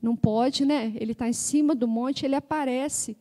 Não 0.03 0.17
pode, 0.17 0.65
né? 0.65 0.93
Ele 0.97 1.13
está 1.13 1.29
em 1.29 1.33
cima 1.33 1.75
do 1.75 1.87
monte, 1.87 2.25
ele 2.25 2.35
aparece. 2.35 3.17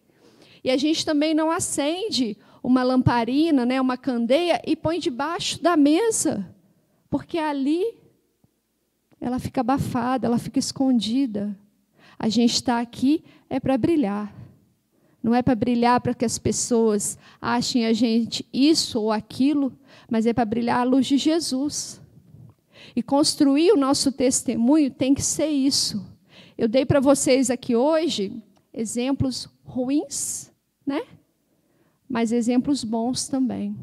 E 0.64 0.70
a 0.70 0.78
gente 0.78 1.06
também 1.06 1.34
não 1.34 1.52
acende 1.52 2.38
uma 2.62 2.84
lamparina, 2.84 3.66
né, 3.66 3.80
uma 3.80 3.98
candeia, 3.98 4.62
e 4.66 4.76
põe 4.76 5.00
debaixo 5.00 5.62
da 5.62 5.78
mesa, 5.78 6.54
porque 7.10 7.38
ali 7.38 7.96
ela 9.20 9.40
fica 9.40 9.62
abafada, 9.62 10.28
ela 10.28 10.38
fica 10.38 10.60
escondida. 10.60 11.58
A 12.18 12.28
gente 12.30 12.56
está 12.56 12.80
aqui 12.80 13.24
é 13.50 13.60
para 13.60 13.78
brilhar. 13.78 14.34
Não 15.22 15.36
é 15.36 15.42
para 15.42 15.56
brilhar 15.56 16.00
para 16.00 16.14
que 16.14 16.24
as 16.24 16.38
pessoas 16.38 17.18
achem 17.42 17.86
a 17.86 17.92
gente 17.92 18.46
isso 18.54 19.02
ou 19.02 19.12
aquilo, 19.12 19.74
mas 20.10 20.26
é 20.26 20.34
para 20.34 20.46
brilhar 20.46 20.80
a 20.80 20.84
luz 20.84 21.06
de 21.08 21.18
Jesus. 21.18 22.02
E 22.96 23.04
construir 23.04 23.72
o 23.72 23.78
nosso 23.78 24.12
testemunho 24.12 24.90
tem 24.90 25.14
que 25.14 25.22
ser 25.22 25.48
isso. 25.48 26.06
Eu 26.60 26.68
dei 26.68 26.86
para 26.86 27.00
vocês 27.00 27.50
aqui 27.50 27.74
hoje 27.74 28.34
exemplos 28.74 29.48
ruins, 29.64 30.52
né? 30.86 31.04
Mas 32.06 32.34
exemplos 32.34 32.84
bons 32.84 33.30
também. 33.30 33.78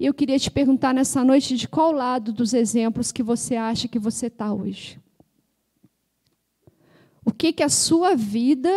E 0.00 0.06
eu 0.06 0.14
queria 0.14 0.38
te 0.38 0.50
perguntar 0.50 0.94
nessa 0.94 1.22
noite 1.22 1.58
de 1.58 1.68
qual 1.68 1.92
lado 1.92 2.32
dos 2.32 2.54
exemplos 2.54 3.12
que 3.12 3.22
você 3.22 3.54
acha 3.54 3.86
que 3.86 3.98
você 3.98 4.28
está 4.28 4.50
hoje. 4.50 4.98
O 7.22 7.30
que 7.30 7.52
que 7.52 7.62
a 7.62 7.68
sua 7.68 8.14
vida 8.14 8.72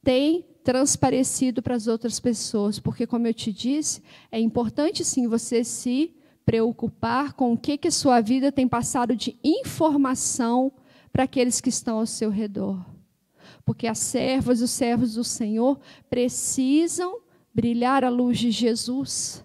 tem 0.00 0.46
transparecido 0.62 1.60
para 1.60 1.74
as 1.74 1.88
outras 1.88 2.20
pessoas, 2.20 2.78
porque, 2.78 3.08
como 3.08 3.26
eu 3.26 3.34
te 3.34 3.52
disse, 3.52 4.00
é 4.30 4.38
importante 4.38 5.04
sim 5.04 5.26
você 5.26 5.64
se 5.64 6.14
preocupar 6.44 7.32
com 7.32 7.54
o 7.54 7.58
que, 7.58 7.76
que 7.76 7.88
a 7.88 7.90
sua 7.90 8.20
vida 8.20 8.52
tem 8.52 8.68
passado 8.68 9.16
de 9.16 9.36
informação 9.42 10.72
para 11.16 11.24
aqueles 11.24 11.62
que 11.62 11.70
estão 11.70 11.96
ao 11.96 12.04
seu 12.04 12.28
redor. 12.28 12.78
Porque 13.64 13.86
as 13.86 13.98
servas 13.98 14.60
e 14.60 14.64
os 14.64 14.70
servos 14.70 15.14
do 15.14 15.24
Senhor 15.24 15.80
precisam 16.10 17.20
brilhar 17.54 18.04
a 18.04 18.10
luz 18.10 18.38
de 18.38 18.50
Jesus. 18.50 19.42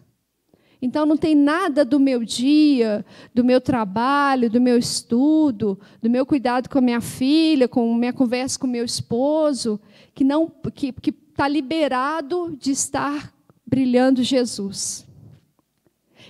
Então 0.81 1.05
não 1.05 1.15
tem 1.15 1.33
nada 1.33 1.85
do 1.85 1.97
meu 1.97 2.25
dia, 2.25 3.05
do 3.33 3.41
meu 3.41 3.61
trabalho, 3.61 4.49
do 4.49 4.59
meu 4.59 4.77
estudo, 4.77 5.79
do 6.01 6.09
meu 6.09 6.25
cuidado 6.25 6.67
com 6.67 6.77
a 6.77 6.81
minha 6.81 6.99
filha, 6.99 7.69
com 7.69 7.95
minha 7.95 8.11
conversa 8.11 8.59
com 8.59 8.67
meu 8.67 8.83
esposo, 8.83 9.79
que 10.13 10.25
não 10.25 10.51
que 10.75 10.93
está 10.99 11.47
liberado 11.47 12.53
de 12.59 12.71
estar 12.71 13.33
brilhando 13.65 14.21
Jesus. 14.23 15.07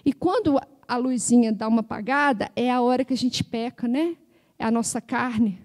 E 0.06 0.14
quando 0.14 0.62
a 0.88 0.98
luzinha 0.98 1.52
dá 1.52 1.68
uma 1.68 1.82
apagada, 1.82 2.52
é 2.56 2.70
a 2.70 2.80
hora 2.80 3.04
que 3.04 3.14
a 3.14 3.18
gente 3.18 3.44
peca, 3.44 3.88
né? 3.88 4.18
É 4.62 4.64
a 4.64 4.70
nossa 4.70 5.02
carne. 5.02 5.60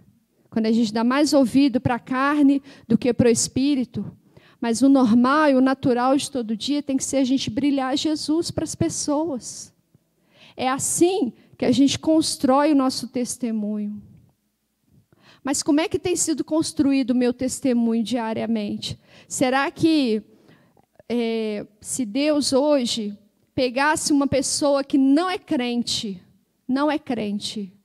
Quando 0.49 0.65
a 0.65 0.73
gente 0.73 0.91
dá 0.91 1.05
mais 1.05 1.35
ouvido 1.35 1.79
para 1.79 1.97
a 1.97 1.99
carne 1.99 2.63
do 2.89 2.97
que 2.97 3.13
para 3.13 3.29
o 3.29 3.31
espírito. 3.31 4.11
Mas 4.59 4.81
o 4.81 4.89
normal 4.89 5.51
e 5.51 5.55
o 5.55 5.61
natural 5.61 6.17
de 6.17 6.31
todo 6.31 6.57
dia 6.57 6.83
tem 6.83 6.97
que 6.97 7.05
ser 7.05 7.19
a 7.19 7.25
gente 7.25 7.51
brilhar 7.51 7.95
Jesus 7.95 8.51
para 8.51 8.65
as 8.65 8.75
pessoas. 8.75 9.71
É 10.57 10.67
assim 10.67 11.35
que 11.59 11.67
a 11.67 11.73
gente 11.73 11.99
constrói 11.99 12.73
o 12.73 12.75
nosso 12.75 13.09
testemunho. 13.09 14.01
Mas 15.45 15.63
como 15.63 15.79
é 15.79 15.89
que 15.89 15.99
tem 15.99 16.17
sido 16.17 16.43
construído 16.43 17.11
o 17.11 17.15
meu 17.15 17.35
testemunho 17.35 18.03
diariamente? 18.03 18.99
Será 19.29 19.71
que 19.71 20.23
é, 21.07 21.67
se 21.83 22.07
Deus 22.07 22.55
hoje 22.55 23.15
pegasse 23.55 24.11
uma 24.11 24.27
pessoa 24.27 24.83
que 24.83 24.97
não 24.97 25.29
é 25.29 25.37
crente, 25.37 26.19
não 26.67 26.91
é 26.91 26.99
crente, 26.99 27.76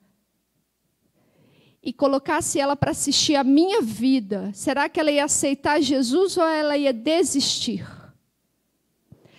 e 1.83 1.91
colocasse 1.91 2.59
ela 2.59 2.75
para 2.75 2.91
assistir 2.91 3.35
a 3.35 3.43
minha 3.43 3.81
vida, 3.81 4.51
será 4.53 4.87
que 4.87 4.99
ela 4.99 5.11
ia 5.11 5.25
aceitar 5.25 5.81
Jesus 5.81 6.37
ou 6.37 6.43
ela 6.43 6.77
ia 6.77 6.93
desistir? 6.93 7.85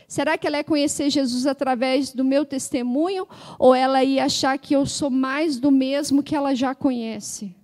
Será 0.08 0.36
que 0.36 0.46
ela 0.46 0.58
ia 0.58 0.64
conhecer 0.64 1.08
Jesus 1.08 1.46
através 1.46 2.12
do 2.12 2.24
meu 2.24 2.44
testemunho 2.44 3.26
ou 3.58 3.74
ela 3.74 4.04
ia 4.04 4.26
achar 4.26 4.58
que 4.58 4.74
eu 4.74 4.84
sou 4.84 5.08
mais 5.08 5.58
do 5.58 5.70
mesmo 5.70 6.22
que 6.22 6.34
ela 6.34 6.54
já 6.54 6.74
conhece? 6.74 7.56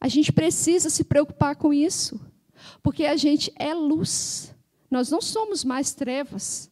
A 0.00 0.06
gente 0.06 0.32
precisa 0.32 0.90
se 0.90 1.04
preocupar 1.04 1.56
com 1.56 1.72
isso, 1.72 2.20
porque 2.82 3.06
a 3.06 3.16
gente 3.16 3.52
é 3.56 3.72
luz. 3.72 4.54
Nós 4.90 5.10
não 5.10 5.20
somos 5.20 5.64
mais 5.64 5.94
trevas, 5.94 6.70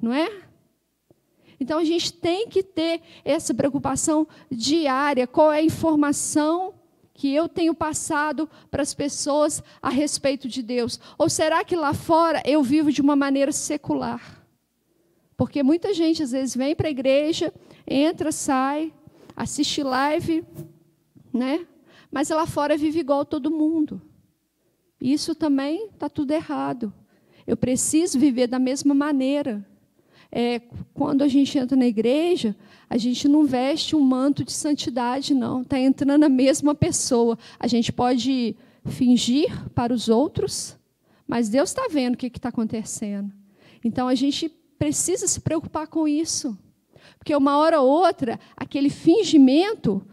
não 0.00 0.12
é? 0.12 0.47
Então 1.60 1.78
a 1.78 1.84
gente 1.84 2.12
tem 2.12 2.48
que 2.48 2.62
ter 2.62 3.00
essa 3.24 3.52
preocupação 3.52 4.26
diária, 4.50 5.26
qual 5.26 5.52
é 5.52 5.58
a 5.58 5.62
informação 5.62 6.74
que 7.12 7.34
eu 7.34 7.48
tenho 7.48 7.74
passado 7.74 8.48
para 8.70 8.80
as 8.80 8.94
pessoas 8.94 9.62
a 9.82 9.90
respeito 9.90 10.46
de 10.46 10.62
Deus? 10.62 11.00
Ou 11.18 11.28
será 11.28 11.64
que 11.64 11.74
lá 11.74 11.92
fora 11.92 12.42
eu 12.46 12.62
vivo 12.62 12.92
de 12.92 13.00
uma 13.00 13.16
maneira 13.16 13.50
secular? 13.50 14.46
Porque 15.36 15.62
muita 15.62 15.92
gente 15.92 16.22
às 16.22 16.30
vezes 16.30 16.54
vem 16.54 16.76
para 16.76 16.86
a 16.86 16.90
igreja, 16.90 17.52
entra, 17.86 18.30
sai, 18.30 18.92
assiste 19.34 19.82
live, 19.82 20.44
né? 21.32 21.66
Mas 22.10 22.28
lá 22.28 22.46
fora 22.46 22.76
vive 22.76 23.00
igual 23.00 23.24
todo 23.24 23.50
mundo. 23.50 24.00
Isso 25.00 25.34
também 25.34 25.86
está 25.86 26.08
tudo 26.08 26.32
errado. 26.32 26.92
Eu 27.46 27.56
preciso 27.56 28.18
viver 28.18 28.46
da 28.46 28.58
mesma 28.58 28.94
maneira 28.94 29.64
é, 30.30 30.60
quando 30.92 31.22
a 31.22 31.28
gente 31.28 31.58
entra 31.58 31.76
na 31.76 31.86
igreja, 31.86 32.54
a 32.88 32.96
gente 32.96 33.26
não 33.26 33.44
veste 33.44 33.96
um 33.96 34.00
manto 34.00 34.44
de 34.44 34.52
santidade, 34.52 35.34
não. 35.34 35.62
Está 35.62 35.78
entrando 35.78 36.24
a 36.24 36.28
mesma 36.28 36.74
pessoa. 36.74 37.38
A 37.58 37.66
gente 37.66 37.92
pode 37.92 38.54
fingir 38.84 39.50
para 39.70 39.92
os 39.92 40.08
outros, 40.08 40.76
mas 41.26 41.48
Deus 41.48 41.70
está 41.70 41.88
vendo 41.90 42.14
o 42.14 42.18
que 42.18 42.26
está 42.26 42.50
acontecendo. 42.50 43.32
Então 43.82 44.08
a 44.08 44.14
gente 44.14 44.48
precisa 44.78 45.26
se 45.26 45.40
preocupar 45.40 45.86
com 45.86 46.06
isso. 46.06 46.56
Porque 47.18 47.34
uma 47.34 47.56
hora 47.58 47.80
ou 47.80 47.88
outra, 47.88 48.38
aquele 48.56 48.90
fingimento 48.90 50.06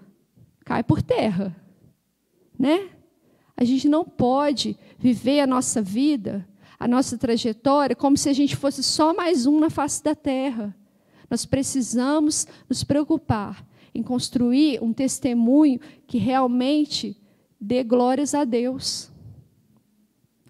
cai 0.63 0.84
por 0.84 1.01
terra. 1.01 1.55
Né? 2.57 2.89
A 3.55 3.63
gente 3.63 3.88
não 3.88 4.03
pode 4.03 4.78
viver 4.97 5.41
a 5.41 5.47
nossa 5.47 5.82
vida 5.82 6.47
a 6.80 6.88
nossa 6.88 7.18
trajetória 7.18 7.96
como 7.96 8.18
se 8.18 8.30
a 8.30 8.34
gente 8.34 8.56
fosse 8.56 8.84
só 8.84 9.14
mais 9.14 9.46
um 9.46 9.60
na 9.60 9.70
face 9.70 10.04
da 10.04 10.16
terra. 10.16 10.76
Nós 11.30 11.46
precisamos 11.46 12.48
nos 12.70 12.84
preocupar 12.84 13.66
em 13.94 14.04
construir 14.04 14.82
um 14.84 14.94
testemunho 14.94 15.80
que 16.06 16.18
realmente 16.18 17.18
dê 17.60 17.84
glórias 17.84 18.34
a 18.36 18.44
Deus 18.44 19.12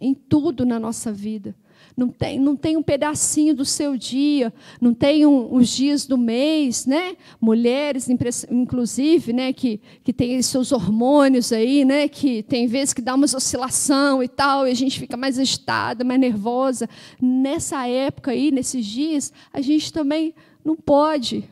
em 0.01 0.13
tudo 0.13 0.65
na 0.65 0.79
nossa 0.79 1.11
vida 1.11 1.55
não 1.95 2.09
tem, 2.09 2.39
não 2.39 2.55
tem 2.55 2.75
um 2.75 2.83
pedacinho 2.83 3.55
do 3.55 3.63
seu 3.63 3.95
dia, 3.95 4.53
não 4.81 4.93
tem 4.93 5.25
um, 5.25 5.53
os 5.53 5.69
dias 5.69 6.05
do 6.05 6.17
mês, 6.17 6.85
né? 6.85 7.15
Mulheres, 7.39 8.09
inclusive, 8.51 9.31
né, 9.31 9.53
que, 9.53 9.79
que 10.03 10.11
têm 10.11 10.41
seus 10.41 10.71
hormônios 10.71 11.53
aí, 11.53 11.85
né, 11.85 12.07
que 12.07 12.43
tem 12.43 12.67
vezes 12.67 12.93
que 12.93 13.01
dá 13.01 13.15
uma 13.15 13.25
oscilação 13.25 14.21
e 14.21 14.27
tal, 14.27 14.67
e 14.67 14.71
a 14.71 14.75
gente 14.75 14.99
fica 14.99 15.15
mais 15.15 15.39
agitada, 15.39 16.03
mais 16.03 16.19
nervosa. 16.19 16.89
Nessa 17.21 17.87
época 17.87 18.31
aí, 18.31 18.51
nesses 18.51 18.85
dias, 18.85 19.31
a 19.53 19.61
gente 19.61 19.93
também 19.93 20.33
não 20.63 20.75
pode 20.75 21.47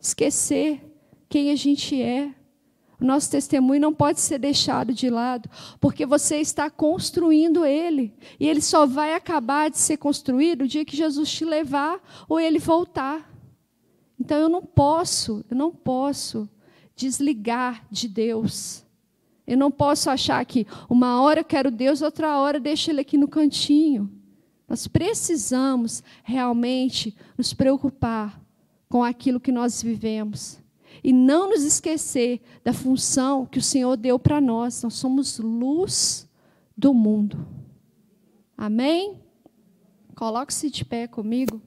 esquecer 0.00 0.80
quem 1.28 1.50
a 1.50 1.56
gente 1.56 2.00
é. 2.00 2.30
O 3.00 3.04
nosso 3.04 3.30
testemunho 3.30 3.80
não 3.80 3.94
pode 3.94 4.20
ser 4.20 4.38
deixado 4.38 4.92
de 4.92 5.08
lado, 5.08 5.48
porque 5.80 6.04
você 6.04 6.36
está 6.36 6.68
construindo 6.68 7.64
ele. 7.64 8.12
E 8.38 8.46
ele 8.46 8.60
só 8.60 8.86
vai 8.86 9.14
acabar 9.14 9.70
de 9.70 9.78
ser 9.78 9.96
construído 9.96 10.62
o 10.62 10.68
dia 10.68 10.84
que 10.84 10.96
Jesus 10.96 11.30
te 11.32 11.44
levar 11.44 11.98
ou 12.28 12.38
ele 12.38 12.58
voltar. 12.58 13.30
Então 14.18 14.36
eu 14.38 14.50
não 14.50 14.62
posso, 14.62 15.42
eu 15.50 15.56
não 15.56 15.70
posso 15.70 16.46
desligar 16.94 17.86
de 17.90 18.06
Deus. 18.06 18.84
Eu 19.46 19.56
não 19.56 19.70
posso 19.70 20.10
achar 20.10 20.44
que 20.44 20.66
uma 20.88 21.22
hora 21.22 21.40
eu 21.40 21.44
quero 21.44 21.70
Deus, 21.70 22.02
outra 22.02 22.38
hora 22.38 22.60
deixo 22.60 22.90
ele 22.90 23.00
aqui 23.00 23.16
no 23.16 23.26
cantinho. 23.26 24.12
Nós 24.68 24.86
precisamos 24.86 26.02
realmente 26.22 27.16
nos 27.36 27.54
preocupar 27.54 28.40
com 28.88 29.02
aquilo 29.02 29.40
que 29.40 29.50
nós 29.50 29.82
vivemos 29.82 30.60
e 31.02 31.12
não 31.12 31.50
nos 31.50 31.64
esquecer 31.64 32.40
da 32.64 32.72
função 32.72 33.46
que 33.46 33.58
o 33.58 33.62
Senhor 33.62 33.96
deu 33.96 34.18
para 34.18 34.40
nós. 34.40 34.82
Nós 34.82 34.94
somos 34.94 35.38
luz 35.38 36.28
do 36.76 36.92
mundo. 36.94 37.46
Amém? 38.56 39.18
Coloque-se 40.14 40.70
de 40.70 40.84
pé 40.84 41.06
comigo. 41.06 41.62